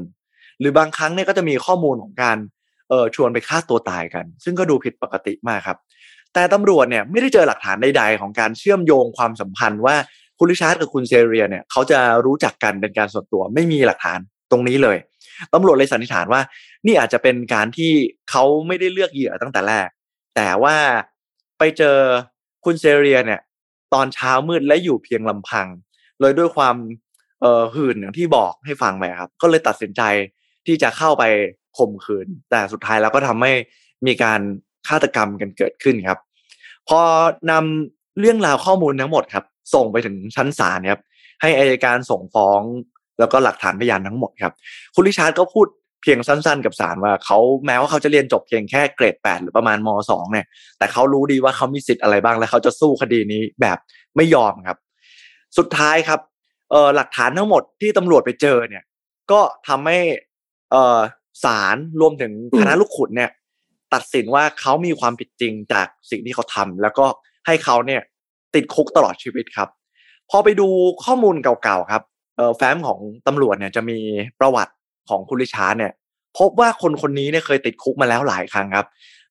[0.61, 2.37] หรือบางครั้งเนี่ยก็จะมีข้อมูลของการ
[2.89, 5.79] เออชวนไปฆ่าตัวตายกัน ซึ่งก็ดูผิดปกติมากครับ
[6.35, 9.97] แต่ตำรวจเนี่ยไม่ได้เจอหลักฐานใดๆของการเชื่อมโยงความสัมพันธ์ว่า
[10.39, 14.19] คุณริชาร์ดกับคุณเซเรียเนี่ยเขาจะรู้จักกันเป็นการส่วนตัวไม่มีหลักฐาน
[14.51, 14.99] ตรงนี้เลย
[15.55, 16.41] ตำรวจเลยสันนิษฐานว่า
[16.87, 17.93] นี่อาจจะเป็นการที่
[18.31, 19.89] เขาไม่ได้เลือกเหยื่อตั้งแต่แรก
[20.37, 20.77] แต่ว่า
[21.59, 21.97] ไปเจอ
[22.65, 23.41] คุณเซเรียเนี่ย
[23.95, 25.67] ตอนเช้ามืดและอยู่เพียงลำพัง
[26.21, 26.77] เลยด้วยความ
[27.41, 30.03] เอ่อหื่นอย่างที่บอกให้ฟังไปครับ ก็เลยตัดสินใจ
[30.67, 31.25] ที่จะเข้าไป
[31.79, 33.53] ข่มขืน แต่สุดท้ายแล้วก็ทำให้
[34.07, 34.41] มีการ
[34.89, 36.19] ฆาตกรรมกันเกิดขึ้นครับ
[36.89, 37.01] พอ
[37.51, 39.45] นำเรื่องราวข้อมูลทั้งหมดครับ
[39.75, 41.01] ส่งไปถึงชั้นศาลครับ
[41.43, 42.61] ให้อายการส่งฟ้อง
[43.19, 44.53] แล้วก็หลักฐานพยานทั้งหมดครับ
[44.95, 45.67] คุณริชาร์ดก็พูด
[46.03, 50.47] เพียงสั้นๆ กับศาลว่าเขาแม้ว่าเขาจะเรียนจบเพียงแค่เกรดแปดหรือประมาณมสองเนี่ย
[50.79, 53.79] แต่เขารู้ดีว่าเขามีสิทธิ์อะไรบ้างและเขาจะสู้คดีนี้แบบ
[54.17, 54.79] ไม่ยอมครับ
[55.59, 56.21] สุดท้ายครับ
[56.71, 58.85] เอ่อหลักฐานทั้งหมดที่ตำรวจไปเจอเนี่ย
[59.31, 59.99] ก็ทำให้
[60.71, 60.99] เอ่อ
[61.45, 63.31] ศาลรวมถึงคณะลูกขุนเนี่ย
[63.95, 67.07] ตัดสินว่าเขามีความผิดจริงจากสิ่งที่เขาทำแล้วก็
[67.47, 68.03] ให้เขาเนี่ย
[68.55, 69.69] ติดคุกตลอดชีวิตครับ
[70.31, 70.69] พอไปดู
[71.05, 72.03] ข้อมูลเก่าๆครับ
[72.37, 73.99] เอ่อแฟ้มของตำรวจเนี่ยจะมี
[74.41, 74.73] ประวัติ
[75.09, 75.93] ของคุณริชาร์ดเนี่ย
[76.39, 78.87] พบว่าคนคนนี้เนี่ยเคยติดคุกมาแล้วหลายครั้งครับ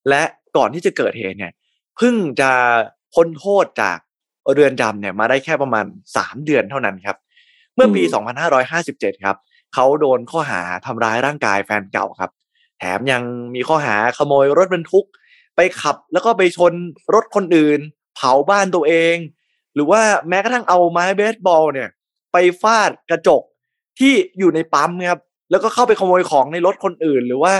[0.09, 0.21] และ
[0.57, 1.51] ก่อนที่จะเกิดเหตุเนี่ย
[1.97, 2.51] เพิ่งจะ
[3.13, 3.97] พ้นโทษจาก
[4.53, 5.85] เรือนจำเนี่ยมาได้แค่ประมาณ
[6.17, 7.17] สามเดือนเท่านั้นครับ
[7.75, 8.03] เมื่อปี
[8.63, 9.37] 2557 ครับ
[9.73, 12.31] เขาโดนข้อหาทำร้ายร่างกายแฟนเก่าครับ
[12.77, 13.23] แถมยัง
[13.55, 15.05] มีข้อหาขโมยรถบรรทุก
[15.55, 16.73] ไปขับแล้วก็ไปชน
[17.13, 17.79] รถคนอื่น
[18.15, 19.15] เผาบ้านตัวเอง
[19.75, 21.89] หรือว่าแม้กระทั่งเอาไม้เบสบอลเนี่ย
[22.31, 23.43] ไปฟาดกระจก
[23.99, 27.53] ที่อยู่ในปั๊มครับแล้วก็เข้าไปขโมยของในรถคนอื่น หรือว่า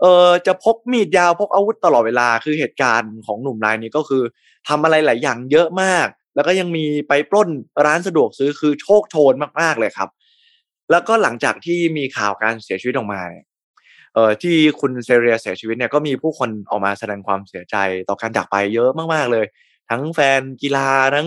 [0.00, 4.22] เออจะพกมีดยาวพกอาวุธตลอดเวลาคือเหตุการณ์ของหนุ่มรายนี้ก็คือ
[4.68, 7.48] ทำอะไรหลายอย่างเยอะมาก แล้วก็ยังมีไปปล้น
[7.86, 10.08] ร้านสะดวกซื้อคือโชคโชนมากๆเลยครับ
[10.90, 13.44] แล้วก็หลังจากที่มีข่าวการเสียชีวิตออกมาเนี่ย
[14.14, 17.76] เอ่อที่คุณเซเรียเสียชีวิตเนี่ยก็มีผู้คนออกมาแสดงความเสียใจ
[18.08, 19.46] ต่อการจากไปเยอะมากๆเลย
[19.90, 21.26] ทั้งแฟนกีฬาทั้ง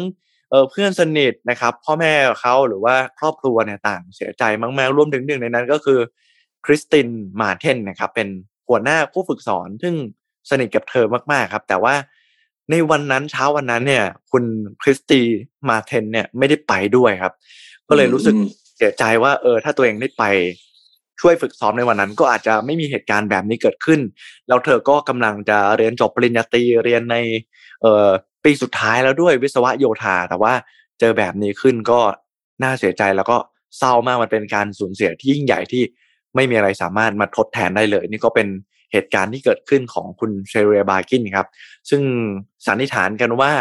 [0.50, 6.00] เเพื่อนสนิทนะครับ พ่อแม่เขาหรือว่าครอบครัวเนี่ยต่างเสียใจมากๆรวมถึงหนึ่งในนั้นก็คือ
[6.66, 7.08] คริสติน
[7.42, 8.28] มาเทนนะครับ เป็น
[8.68, 9.96] หัวหน้าผู้ฝึกสอนซึ่ง
[10.50, 11.96] สนิทกับเธอมากๆครับ แต่ว่า
[12.72, 14.44] ในวันนั้นเช้าวันนั้นเนี่ย คุณ
[14.82, 15.22] คริสตี
[15.70, 17.34] มาเทนเนี่ยไม่ได้ไปด้วยครับ
[17.90, 18.36] ก็เลยรู้สึก
[18.78, 20.24] เสียใจว่า เออ ถ้าตัวเองได้ไป
[21.22, 24.00] ช่วยฝึกซ้อมในวันนั้น ก็อาจจะไม่มีเหตุการณ์แบบนี้เกิดขึ้น
[24.48, 27.16] แล้วเธอก็กำลังจะเรียนจบปริญญาตรีเรียนใน
[27.82, 28.08] เอ่อ
[28.48, 30.54] ปปีสุดท้ายแล้วด้วยวิศวะโยธา แต่ว่า
[31.00, 32.00] เจอแบบนี้ขึ้นก็
[32.64, 33.38] น่าเสียใจแล้วก็
[33.78, 35.84] เศร้ามากมันเป็นการสูญเสียที่ยิ่งใหญ่ที่
[36.36, 38.48] ไม่มีอะไรสามารถมาทดแทนได้เลย นี่ก็เป็น
[38.92, 41.48] เหตุการณ์ที่เกิดขึ้นของคุณเชเรียบากินครับ
[41.90, 42.02] ซึ่ง
[42.66, 43.52] สันนิษฐานกันว่า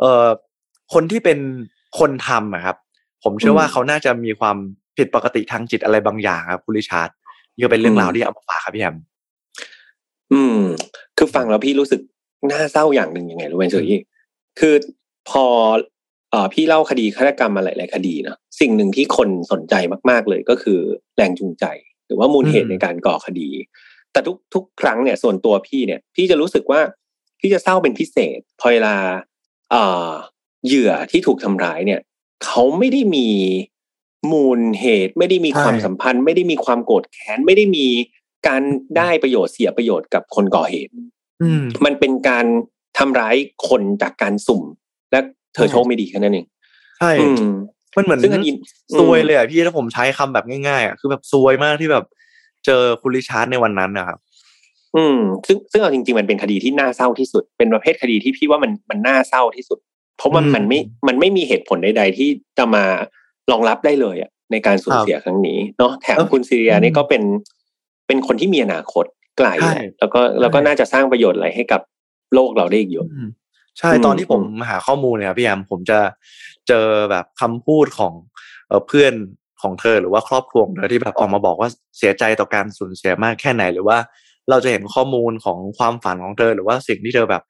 [0.00, 0.26] เอ่อ
[0.92, 1.38] คนที่เป็น
[1.98, 2.76] คนทำอะครับ
[3.24, 4.56] ผมเชื่อว่าเขาน่าจะมีความ
[4.96, 7.10] ผิดปกติทางจิตอะไรบางอย่างครับคุณริชาร์ด
[7.54, 8.96] นี่ก็เป็นเรื่องราวที่เอามาฝากครับพี่แอม
[10.32, 10.60] อืม
[11.16, 12.00] คือฟังแล้วพี่รู้สึก
[12.50, 13.86] น่าเศร้าอย่างหนึ่งยังไงรู้ไหมเฉย
[14.60, 14.74] คือ
[15.30, 15.44] พอ
[16.30, 19.74] เอ่อพี่เล่าคดีฆาตกรรมมาหลายๆคดีเนาะสิ่งหนึ่งที่คนสนใจ
[20.10, 20.78] มากๆเลยก็คือ
[21.16, 21.64] แรงจูงใจ
[22.06, 23.48] หรือว่ามูลเหตุในการก่อคดี
[24.12, 26.80] แต่ทุกทุกครั้งเนี่ยส่วนตัวพี่เนี่ย พี่จะรู้สึกว่า
[27.40, 28.94] พี่จะเศร้าเป็นพิเศษพอเวลา
[29.70, 30.10] เอ่อ
[30.66, 32.00] เหยื่อที่ถูกทำร้ายเนี่ย
[32.44, 33.28] เขาไม่ได้มี
[34.32, 37.86] มูลเหตุ ไม่ได้มีความสัมพันธ์ ไม่ได้มีความโกรธแค้นไม่ได้มี
[38.48, 38.62] การ
[38.96, 40.92] ได้ประโยชน์เสียประโยชน์กับคนก่อเหตุ
[41.84, 42.46] มันเป็นการ
[43.00, 43.36] ทำร้าย
[43.68, 44.62] คนจากการสุ่ม
[45.10, 45.20] และ
[45.54, 46.46] เธอโชคไม่ดีแค่นั้นเอง
[46.98, 47.10] ใช่
[47.96, 48.20] มันเหมือน
[48.98, 52.04] ซวยเลยอะพี่ถ้าผมใช้คำแบบง่ายๆอะคือแบบซวยมากที่แบบ
[52.64, 54.18] เจอคุณริชาร์ดในวันนั้นนะครับ
[54.96, 59.78] อืม ซึ่งซึ่งเอาจริง ๆ มันเป็นคดีที่น่าเศร้าที่สุด เป็นประเภทคดีที่พี่ว่ามันมันน่าเศร้าที่สุด
[60.16, 62.28] เพราะมันมันไม่มันไม่มีเหตุผลใด ๆ ที่
[62.58, 62.84] จะมา
[63.50, 67.22] รองรับได้เลยอะในการสูญเสียครั้งนี้เนาะแถมคุณซีเรียนี่ก็เป็น
[68.06, 69.04] เป็นคนที่มีอนาคต
[69.38, 69.48] ไกล
[69.98, 71.80] แล้วก็แล้วก็น่าจะสร้างประโยชน์อะไรให้กับ
[72.34, 73.08] โลกเราได้อีกเยอะ
[73.78, 75.98] ใช่ตอนที่ผมหาข้อมูลเนี่ยพี่แอมผมจะ
[76.68, 78.12] เจอแบบคำพูดของ
[78.88, 79.12] เพื่อน
[79.62, 81.68] ของเธอหรือว่าครอบครัวของเธอที่แบบออกมาบอกว่า
[81.98, 83.98] เสียใจต่อการสูญเสียมากแค่ไหน หรือว่า
[84.50, 87.42] เราจะเห็นข้อมูลของความฝันของเธอ หรือว่าสิ่งที่เธอแบบ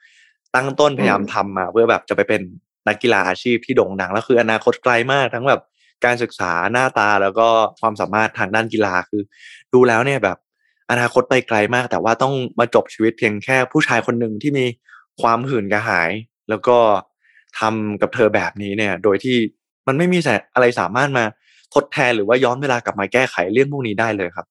[0.54, 2.42] ตั้งต้นพยายามทำมา เพื่อแบบจะไปเป็น
[2.88, 5.62] นักกีฬาอาชีพที่โด่งดังแล้วคืออนาคตไกลมากทั้งแบบ
[6.04, 7.48] การศึกษาหน้าตาแล้วก็
[7.80, 9.22] ความสามารถทางด้านกีฬาคือ
[9.74, 10.38] ดูแล้วเนี่ยแบบ
[10.90, 14.66] อนาคตไปไกลมาก แต่ว่าต้องมาจบชีวิตเพียงแค่ผู้ชายคนหนึ่งที่มี
[15.22, 16.10] ความหื่นกระหาย
[16.50, 16.76] แล้วก็
[17.58, 19.36] ทำกับเธอแบบนี้เนี่ย โดยที่
[19.86, 20.18] มันไม่มี
[20.54, 21.24] อะไรสามารถมา
[21.74, 24.46] ทดแทนหรือว่าย้อนเวลากลับมาแก้ไขเรื่องพวกนี้ได้เลยครับ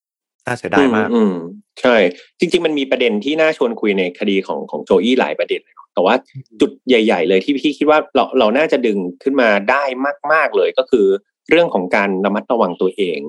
[0.45, 1.35] น่าเสียดายมากอืม
[1.81, 1.95] ใช่
[2.39, 6.15] จริง ๆ มันมีประเด็นที่น่าชวนคุยในคดีของของโจอี้หลายประเด็นเลยแต่ว่า
[6.61, 9.83] จุดใหญ่ ๆ เลยที่พี่คิดว่าเราเราน่าจะดึงขึ้นมาได้
[10.31, 11.05] มาก ๆเลยก็คือ
[11.49, 13.19] เรื่องของการระมัดระวังตัวเอง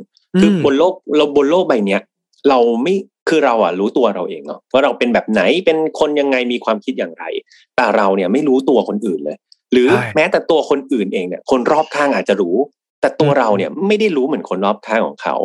[0.41, 2.03] คือบนโลกเราบนโลกใบเนี้ย
[2.49, 2.95] เราไม่
[3.28, 7.24] คือเราอะรู้ตัวเราเองเนาะว่าเราเป็นแบบไหนเป็นคนยังไงมีความคิดอย่างไร
[7.76, 9.36] แต่เราเนี่ยไม่รู้ตัวคนอื่นเลย
[9.72, 12.57] หรือแม้แต่ตัวคนอื่นเองเนี่ย คนรอบข้างอาจจะรู้
[13.01, 15.36] แต่ตัวเราเนี่ยไม่ได้รู้เหมือนคนรอบข้างของเขา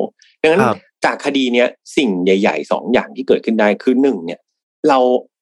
[0.41, 0.61] ดังนั้น
[1.05, 1.67] จากคดีเนี้ย
[1.97, 4.39] สิ่งใหญ่ๆสองอย่างที่เกิดขึ้นได้คือหนึ่งเนี่ย
[4.89, 4.99] เรา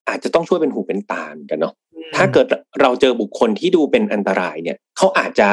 [0.10, 1.74] อาจจะต้องช่วยเป็นหูเป็นตากันเนาะ
[2.16, 2.48] ถ้าเกิด
[2.82, 5.48] เราเจอบุคคลที่ดูเป็นอันตรายเนี่ยเขาอาจจะ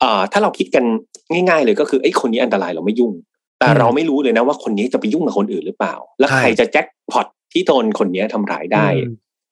[0.00, 0.84] เอ่อถ้าเราคิดกัน
[1.32, 3.12] ง่าย ๆ เลยก็คือไอ้คนนี้อันตรายเราไม่ยุ่ง
[3.60, 8.86] แต่เราไม่รู้เลยนะว่าคนนี้จะไปยุ่งกับคนอื่นหรือเปล่า แล้วใครจะแจ็คพอตที่โดนคนนี้ทำร้ายได้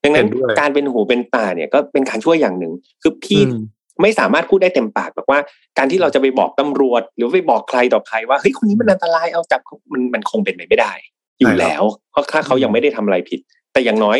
[0.02, 0.26] ดังนั้น
[0.60, 3.40] การเป็นหูเป็นตาเนี่ยก็เป็นการช่วยอย่างหนึ่ง คือพี่
[4.02, 5.38] ไม่สามารถพูดได้เต็มปากแบบว่า
[5.78, 9.60] การที่เราจะไปบอกตำรวจ หรือไปบอกใครต่อใครว่าเฮ้ยคนนี้มันอันตรายเอาจับ
[9.92, 10.92] มันมันคงเป็นไปไม่ได้
[11.40, 13.40] อยู่แล้วเพราะถ้าเขายังไม่ได้ทำอะไรผิด
[13.72, 14.18] แต่อย่างน้อย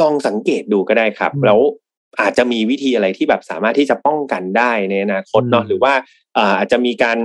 [0.00, 1.60] ลองสังเกตดูก็ได้ครับ แล้ว
[2.20, 5.92] อาจจะมีวิธีอะไรที่แบบสามารถที่จะป้องกันได้ในอนาคตเนาะหรือว่า
[6.58, 7.18] อาจจะมีการ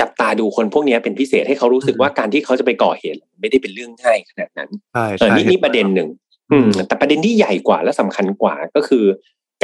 [0.00, 4.70] จับตาดูคนพวกนี้เป็นพิเศษให้เขารู้สึกว่าการที่เขาจะไปก่อเหตุ ไม่ได้เป็นเรื่องง่ายขนาดนั้น
[5.18, 6.08] เออนี่นี่ประเด็นหนึ่ง
[6.52, 9.04] อืม แต่ประเด็นที่ใหญ่กว่าและสำคัญกว่าก็คือ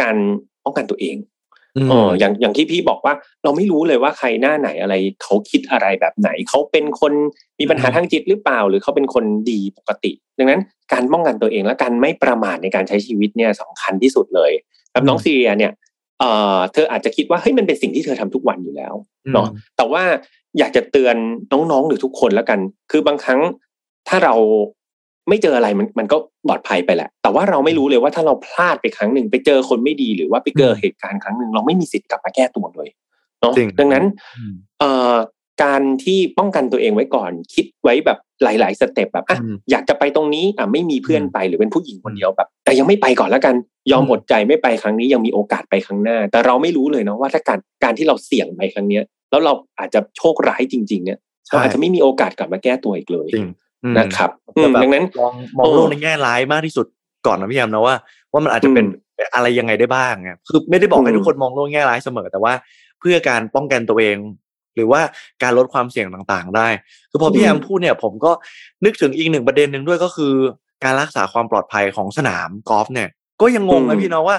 [0.01, 0.17] การ
[0.65, 1.17] ป้องกันตัวเอง
[1.93, 3.15] อ๋ออย่างอย่างที่พี่บอกว่า
[3.45, 7.13] เราไม่รู้เลยว่าใครหน้าไหนอะไร เขาคิดอะไรแบบไหน เขาเป็นคน
[7.61, 10.61] มีปัญหาทางจิตหรือเปล่า หรือเขาเป็นคนดีปกติ ดังนั้น
[10.93, 14.53] การป้องกันตัวเองและการไม่ประมาทในการใช้ชีวิตเนี่ยสำคัญที่สุดเลย
[14.95, 15.73] กับน้องซีเรียเนี่ย
[16.19, 18.95] เอ่อเธออาจจะคิดว่าเฮ้ยมันเป็นสิ่งที่เธอทำทุกวันอยู่แล้ว
[19.35, 20.03] เนาะแต่ว่า
[20.59, 21.17] อยากจะเตือน
[21.53, 22.59] น้องๆหรือทุกคนแล้วกัน
[22.91, 23.41] คือบางครั้ง
[24.09, 24.35] ถ้าเรา
[25.29, 26.17] ไม่เจออะไรมันมันก็
[26.47, 32.89] ปลอดภัยไปแหละ แต่ว่าเราไม่รู้เลยว่าถ้าเราพลาดไปครั้งหนึ่งไปเจอคนไม่ดีหรือว่าไปเจอเหตุการณ์ครั้งหนึ่งเราไม่มีสิทธิ์กลับมาแก้ตัวเลย
[33.41, 34.05] เนาะดังนั้น
[34.79, 35.15] เอ่อ
[35.63, 39.39] การที่ป้องกันตัวเองไว้ก่อน คิดไว้แบบหลาย ๆ สเต็ปแบบอะ
[39.71, 43.55] อยากจะไปตรงนี้อะไม่มีเพื่อนไปหรือเป็นผู้หญิงคนเดียวแบบ แต่ยังไม่ไปก่อนแล้วกัน
[43.91, 53.29] ยอมอดใจไม่ไปครั้งนี้ยังมีโอกาสไปครั้งหน้า แต่เราไม่รู้เลยเนาะว่าถ้าการการที่เราเสี่ยงไปครั้งเนี้ย แล้วเราอาจจะโชคร้ายจริง ๆ เนี่ยเราอาจจะไม่มีโอกาสกลับมาแก้ตัวอีกเลย
[53.99, 54.31] นะครับ
[54.83, 56.87] ดังนั้นลองมองโลกในแง่ร้ายมากที่สุด
[57.27, 57.95] ก่อนนะพี่ยามนะว่า
[58.33, 58.87] ว่ามันอาจจะเป็น
[59.35, 62.53] อะไรยังไงได้บ้างเนี่ยคือไม่ได้บอกให้ทุกคนมองโลกแง่ร้ายเสมอแต่ว่า
[63.01, 64.17] เพื่อการป้องกันตัวเอง
[64.79, 65.01] หรือว่า
[65.43, 66.69] การลดความเสี่ยงต่างๆ ได้
[67.11, 68.33] คือพอพี่แอมพูดเนี่ย ผมก็
[68.85, 70.35] นึกถึงอีกหนึ่งประเด็นหนึ่งด้วยก็คือ
[70.85, 73.09] การรักษาความปลอดภัยของสนามกอล์ฟเนี่ย
[73.41, 74.37] ก็ยังงงนะพี่เนาะว่า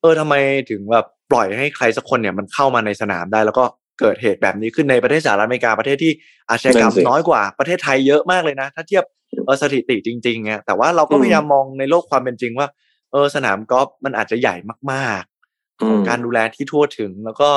[0.00, 0.34] เออทำไม
[0.70, 3.64] ถึงแบบปล่อยให้ใครสักคนเนี่ยมันเข้ามาในสนามได้แล้วก็
[4.00, 6.12] เกิดเหตุแบบนี้ขึ้นในประเทศสหรัฐอเมริกาประเทศที่
[6.50, 9.04] อาชญากรรมน้อยกว่าประเทศไทยเยอะมากเลยนะ ถ้าเทียบ
[9.62, 12.68] สถิติจริงๆเนี่ยแต่ว่าเราก็พยายามมองในโลกความเป็นจริงว่า
[13.12, 14.56] เออสนามกอล์ฟมันอาจจะใหญ่
[14.92, 17.50] มากๆของการดูแลที่ทั่วถึงแล้วก็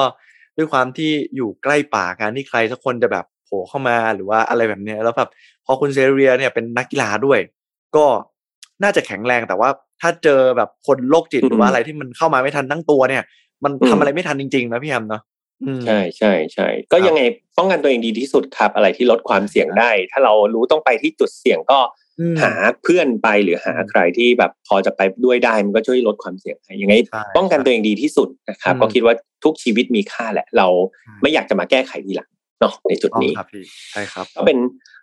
[0.58, 5.30] ด้วยความที่อยู่ใกล้ป่าการที่ใครสักคนจะแบบโผล่เข้ามาหรือว่าอะไรแบบเนี้ยแล้วแบบ
[5.66, 7.39] พอคุณเซเรียเนี่ยเป็นนักกีฬาด้วย
[7.95, 8.05] ก็
[8.84, 9.70] น่าจะแข็งแรงแต่ว่า
[10.01, 13.24] ถ้าเจอแบบคนโรคจิตหรือว่าอะไรที่มันเข้ามาไม่ทันตั้งตัวเนี่ย
[13.64, 15.22] มันทำอะไรไม่ทันจริงๆนะพี่แฮมเนาะ
[15.86, 17.22] ใช่ใช่ใช่ก็ยังไง
[17.58, 21.80] ป้องกันตัวเองดีที่สุดครับ อะไรที่ลดความเสี่ยงได้ ถ้าเรารู้ต้องไปที่จุดเสี่ยงก็
[22.41, 22.51] หา
[22.84, 26.93] เพื่อนไปหรือหาใครที่แบบพอจะไปด้วยได้มันก็ช่วยลดความเสี่ยงให้ยังไง
[27.36, 29.13] ป้องกันตัวเองดีที่สุดนะครับ ก็คิดว่า
[29.43, 30.68] ทุกชีวิตมีค่าแหละ เรา
[31.22, 32.30] ไม่อยากจะมาแก้ไขทีหลัง
[32.61, 33.32] เนาะในจุดนี้
[33.91, 34.57] ใช่ครับก็เป็น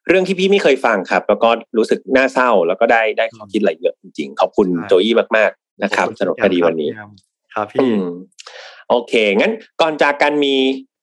[0.09, 6.91] เรื่องที่พี่ไม่เคยฟังครับ แล้วก็รู้สึกน่าเศร้าแล้วก็ได้ได้ข้อคิดอะไรเยอะจริงๆ ขอบคุณโจยี่มากๆนะครับสำหรับคดีวันนี้
[7.55, 7.91] ครับพี่
[8.89, 10.55] โอเค งั้นก่อนจากกันมี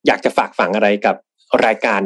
[0.07, 1.15] อยากจะฝากฝังอะไรกับ
[1.65, 2.01] รายการ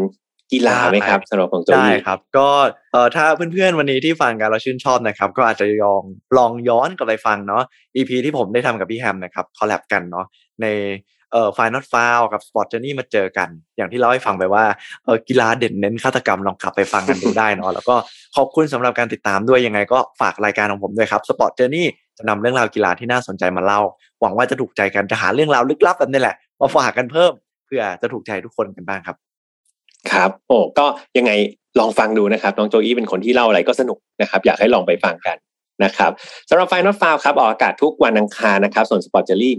[0.52, 2.50] กีฬาไหมครับสำหรับของโจได้ครับ ก็
[2.92, 6.04] เอ่อถ้าเพื่อนๆวันนี้ที่ฟังกันเราชื่นชอบนะครับ ก็อาจจะลอง
[6.38, 7.64] ลองย้อนกลับไปฟังเนาะ
[7.96, 10.26] EP ที่ผมได้ทำกับพี่แฮมนะครับ collab กันเนาะ
[10.62, 10.68] ใน
[11.32, 14.66] เอ่อ Final Foul กับ Sport Journey มาเจอกัน อย่างที่เล่าให้ฟังไปว่า
[15.06, 17.96] เออกีฬาเด่นเน้นฆาตกรรมลองกลับไปฟังกันดูได้เนาะแล้วก็
[18.36, 21.88] ขอบคุณสำหรับการติดตามด้วยยังไงก็ฝากรายการของผมด้วยครับ Sport Journey
[22.18, 23.82] จะนำเรื่องราวกีฬาที่น่าสนใจมาเล่า
[24.22, 27.32] หวังว่าจะถูกใจกันจะหาเรื่องราวลึกลับแบบนี้แหละมาฝากกันเพิ่ม
[27.66, 29.18] เพื่อจะถูกใจทุกคนกันบ้างครับ
[30.12, 30.86] ครับ โอ้ก็
[31.18, 31.32] ยังไง
[31.80, 35.38] ลองฟังดูนะครับ น้องโจอี้เป็นคนที่เล่าอะไรก็สนุกนะครับ อยากให้ลองไปฟังกัน
[35.84, 36.12] นะครับ
[36.50, 39.56] สำหรับ Final Foul ครับออกอากาศทุกวันอังคารนะครับ ส่วนสปอร์ตเจอรี่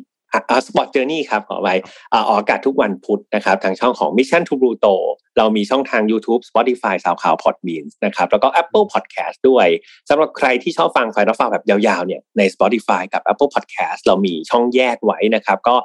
[0.66, 1.74] Sport Journey ครับขอไว้
[2.14, 4.94] ออกอากาศทุกวันพุธนะครับ ทางช่องของ Mission to Pluto
[5.38, 9.66] เรามีช่องทาง YouTube Spotify สาวข่าว Podbean นะครับ แล้วก็ Apple Podcast ด้วย
[10.08, 15.76] สำหรับใครที่ชอบฟังไฟล์ฟังแบบยาวๆเนี่ยใน Spotify กับ Apple Podcast เรามีช่องแยกไว้นะครับ ก็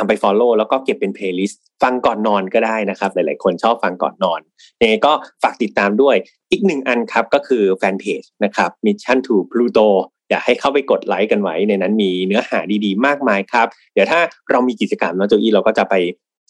[0.00, 4.40] ามไป Follow แล้วก็เก็บเป็น Playlist ฟังก่อนนอนก็ได้นะครับ หลาย ๆ คนชอบฟังก่อนนอน
[4.78, 6.16] เนี่ยก็ฝากติดตามด้วย
[6.50, 9.88] อีกหนึ่งอันครับก็คือแฟนเพจนะครับ Mission to Pluto
[10.30, 14.20] อยากให้เข้าไปกดไลค์กันไว้ในนั้นมีเนื้อหาดีๆ มากมายครับ เดี๋ยวถ้า
[14.50, 15.94] เรามีกิจกรรมน้องโจอี้เราก็จะไป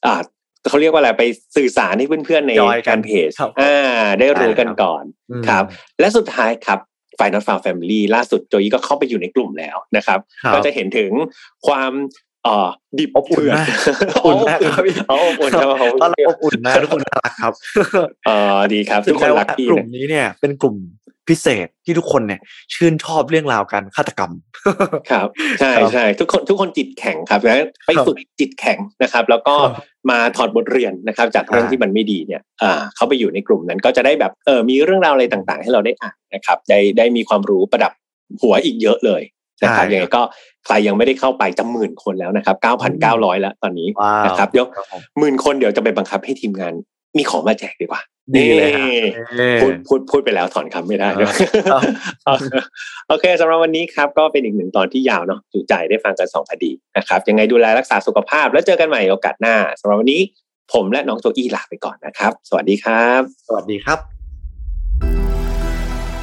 [0.07, 0.23] อ่า
[0.69, 1.25] เขาเรียกว่าอะไรไป
[1.57, 2.53] สื่อสารให้เพื่อนๆใน
[2.89, 3.31] การเพจ
[3.61, 5.05] อ่า ได้รู้กันก่อน
[5.49, 5.65] ครับ
[6.01, 6.81] และสุดท้ายครับ
[7.17, 10.19] ไฟนอลฟาวแฟมิลี่ล่าสุดโจยี่ก็เข้าไปอยู่ในกลุ่มแล้วนะครับ
[10.55, 11.11] ก็จะเห็นถึง
[11.67, 11.93] ความ
[12.47, 12.69] อ่า
[12.99, 13.45] ดิบอบอุ่น
[14.17, 15.69] อบอุ่นมากครับพี่อบอุ่นครับ
[16.03, 17.53] ตอนอบอุ่นนะทุกคนรักครับ
[18.29, 20.77] อ่าดีครับทุกคนรักพี่กลุ่มนี้เนี่ย เป็นกลุ่ม
[21.29, 22.41] พิเศษที่ทุกคนเนี่ย
[22.75, 24.33] ชื่นชอบเรื่องราวการฆาตกรรม
[25.11, 25.29] ครับ
[25.61, 29.55] ใช่ใช่ทุกคนทุกคนจิตแข็งครับแล้วไปฝึกจิตแข็งนะครับ แล้วก็
[30.11, 37.93] มาถอดบทเรียนนะครับ จากเรื่องที่มันไม่ดีเนี่ย อ่า เขาไปอยู่ในกลุ่มนั้นก็จะได้แบบเออมีเรื่องราวอะไรต่างๆ ให้เราได้อ่านนะครับ ได้ได้มีความรู้ประดับ
[38.43, 39.23] หัวอีกเยอะเลย
[39.63, 40.23] นะครับยังไงก็
[40.67, 43.89] ใครยังไม่ได้เข้าไปจะหมื่นคนแล้วนะครับเก้าพันเก้าร้อยแล้วตอนนี้
[44.27, 44.67] นะครับเดี๋ยว
[45.19, 46.73] หมื่นคนเดี๋ยวจะไปบังคับให้ทีมงาน
[47.17, 48.03] มีของมาแจกดีกว่า
[48.37, 48.71] ดีเลย
[49.61, 51.09] พูดพูดพูดไปแล้วถอนคำไม่ได้
[53.09, 60.21] โอเคสำหรับวันนี้ครับ ก็เป็นอีกหนึ่งตอนที่ยาวเนาะจุใจได้ฟังกันสองคดีนะครับยังไงดูแลรักษาสุขภาพ แล้วเจอกันใหม่โอกาสหน้าสำหรับวันนี้
[60.73, 63.99] ผมและน้องโจอี้ลาไปก่อนนะครับ สวัสดีครับ สวัสดีครับ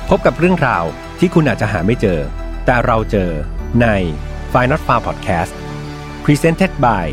[0.10, 0.84] พบกับเรื่องราว
[1.20, 2.20] ที่คุณอาจจะหาไม่เจอ
[2.70, 3.32] แต่เราเจอ
[3.82, 3.88] ใน
[4.54, 5.54] f i n a l f a r Podcast
[6.26, 7.08] Presented by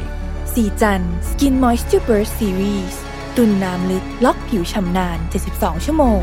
[0.54, 2.96] สีจัน Skin Moisture Burst Series
[3.36, 5.18] ตุนน้ำลึกล็อกผิวชำนาน
[5.52, 6.20] 72 ชั่วโมง